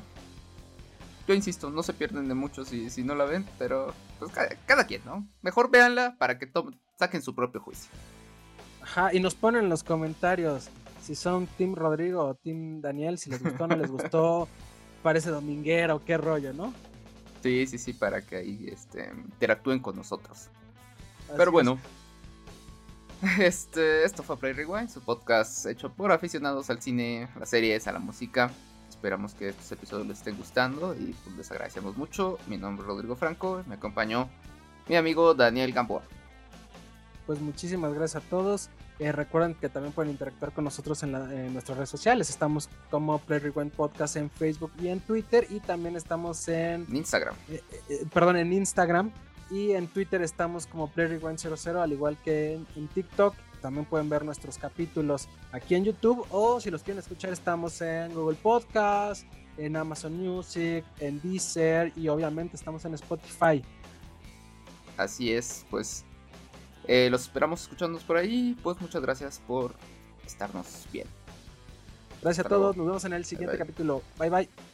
Yo 1.28 1.34
insisto, 1.34 1.70
no 1.70 1.84
se 1.84 1.94
pierden 1.94 2.28
de 2.28 2.34
mucho 2.34 2.66
si, 2.66 2.90
si 2.90 3.02
no 3.02 3.16
la 3.16 3.24
ven, 3.24 3.48
pero 3.58 3.94
pues 4.20 4.30
cada, 4.66 4.86
quien, 4.86 5.06
¿no? 5.06 5.26
Mejor 5.42 5.72
véanla 5.72 6.18
para 6.18 6.38
que 6.38 6.52
saquen 7.00 7.22
su 7.22 7.34
propio 7.34 7.62
juicio. 7.62 7.90
Ajá, 8.96 9.12
y 9.12 9.20
nos 9.20 9.34
ponen 9.34 9.64
en 9.64 9.70
los 9.70 9.84
comentarios 9.84 10.70
si 11.02 11.16
son 11.16 11.48
Team 11.48 11.74
Rodrigo 11.74 12.24
o 12.24 12.36
Team 12.36 12.80
Daniel, 12.80 13.18
si 13.18 13.32
les 13.32 13.42
gustó 13.42 13.64
o 13.64 13.68
no 13.68 13.76
les 13.76 13.90
gustó, 13.90 14.48
parece 15.02 15.32
dominguera 15.32 15.96
o 15.96 16.06
qué 16.06 16.16
rollo, 16.16 16.54
¿no? 16.54 16.72
Sí, 17.42 17.66
sí, 17.66 17.80
sí, 17.80 17.94
para 17.94 18.22
que 18.22 18.36
ahí 18.36 18.68
este, 18.72 19.12
interactúen 19.16 19.80
con 19.80 19.96
nosotros. 19.96 20.48
Pero 21.36 21.52
bueno, 21.52 21.80
este, 23.40 24.04
esto 24.04 24.22
fue 24.22 24.38
Play 24.38 24.54
Rewind, 24.54 24.90
su 24.90 25.02
podcast 25.02 25.66
hecho 25.66 25.92
por 25.92 26.12
aficionados 26.12 26.70
al 26.70 26.80
cine, 26.80 27.28
a 27.36 27.40
las 27.40 27.50
series, 27.50 27.88
a 27.88 27.94
la 27.94 28.00
música. 28.00 28.52
Esperamos 28.88 29.34
que 29.34 29.50
estos 29.50 29.72
episodios 29.72 30.06
les 30.06 30.20
estén 30.20 30.38
gustando 30.38 30.94
y 30.94 31.16
pues, 31.24 31.36
les 31.36 31.52
agradecemos 31.52 31.98
mucho. 31.98 32.38
Mi 32.46 32.58
nombre 32.58 32.84
es 32.84 32.88
Rodrigo 32.88 33.16
Franco, 33.16 33.64
me 33.66 33.74
acompañó 33.74 34.30
mi 34.88 34.98
amigo 34.98 35.34
Daniel 35.34 35.74
Gamboa. 35.74 36.04
Pues 37.26 37.42
muchísimas 37.42 37.92
gracias 37.96 38.24
a 38.24 38.30
todos. 38.30 38.70
Eh, 39.04 39.12
recuerden 39.12 39.54
que 39.54 39.68
también 39.68 39.92
pueden 39.92 40.14
interactuar 40.14 40.54
con 40.54 40.64
nosotros 40.64 41.04
en, 41.04 41.12
nuestras 41.52 41.78
redes 41.78 41.90
sociales. 41.90 42.30
Estamos 42.30 42.70
como 42.90 43.20
Play 43.20 43.40
Rewind 43.40 43.74
Podcast 43.74 44.16
en 44.16 44.30
Facebook 44.30 44.72
y 44.82 44.88
en 44.88 45.02
Twitter. 45.02 45.46
Y 45.50 45.60
también 45.60 45.98
estamos 45.98 46.48
en 46.48 46.86
Instagram. 46.90 47.36
Eh, 47.50 47.62
eh, 47.90 48.06
perdón, 48.14 48.38
en 48.38 48.54
Instagram. 48.54 49.12
Y 49.52 49.72
en 49.72 49.88
Twitter 49.88 50.22
estamos 50.22 50.66
como 50.66 50.88
Play 50.90 51.08
Rewind 51.08 51.38
00, 51.38 51.82
al 51.82 51.92
igual 51.92 52.18
que 52.24 52.54
en, 52.54 52.88
TikTok. 52.88 53.36
También 53.62 53.84
pueden 53.84 54.08
ver 54.08 54.24
nuestros 54.24 54.58
capítulos 54.58 55.28
aquí 55.52 55.76
en 55.76 55.84
YouTube. 55.84 56.26
O 56.32 56.62
si 56.62 56.72
los 56.72 56.82
quieren 56.82 57.00
escuchar, 57.00 57.34
estamos 57.34 57.82
en 57.82 58.14
Google 58.14 58.38
Podcast, 58.42 59.26
en 59.58 59.76
Amazon 59.76 60.16
Music, 60.16 60.86
en 61.02 61.20
Deezer 61.22 61.92
y 61.98 62.08
obviamente 62.08 62.56
estamos 62.56 62.86
en 62.86 62.94
Spotify. 62.94 63.62
Así 64.96 65.34
es, 65.34 65.66
pues 65.70 66.06
eh, 66.88 67.10
los 67.10 67.24
esperamos 67.24 67.62
escuchándonos 67.62 68.04
por 68.04 68.18
ahí. 68.18 68.58
Pues 68.64 68.80
muchas 68.82 69.02
gracias 69.02 69.42
por 69.46 69.74
estarnos 70.26 70.88
bien. 70.92 71.08
Gracias 72.22 72.46
a 72.46 72.50
todos. 72.50 72.78
Nos 72.78 72.86
vemos 72.86 73.06
en 73.06 73.14
el 73.14 73.26
siguiente 73.26 73.58
capítulo. 73.58 74.02
Bye 74.18 74.30
bye. 74.30 74.73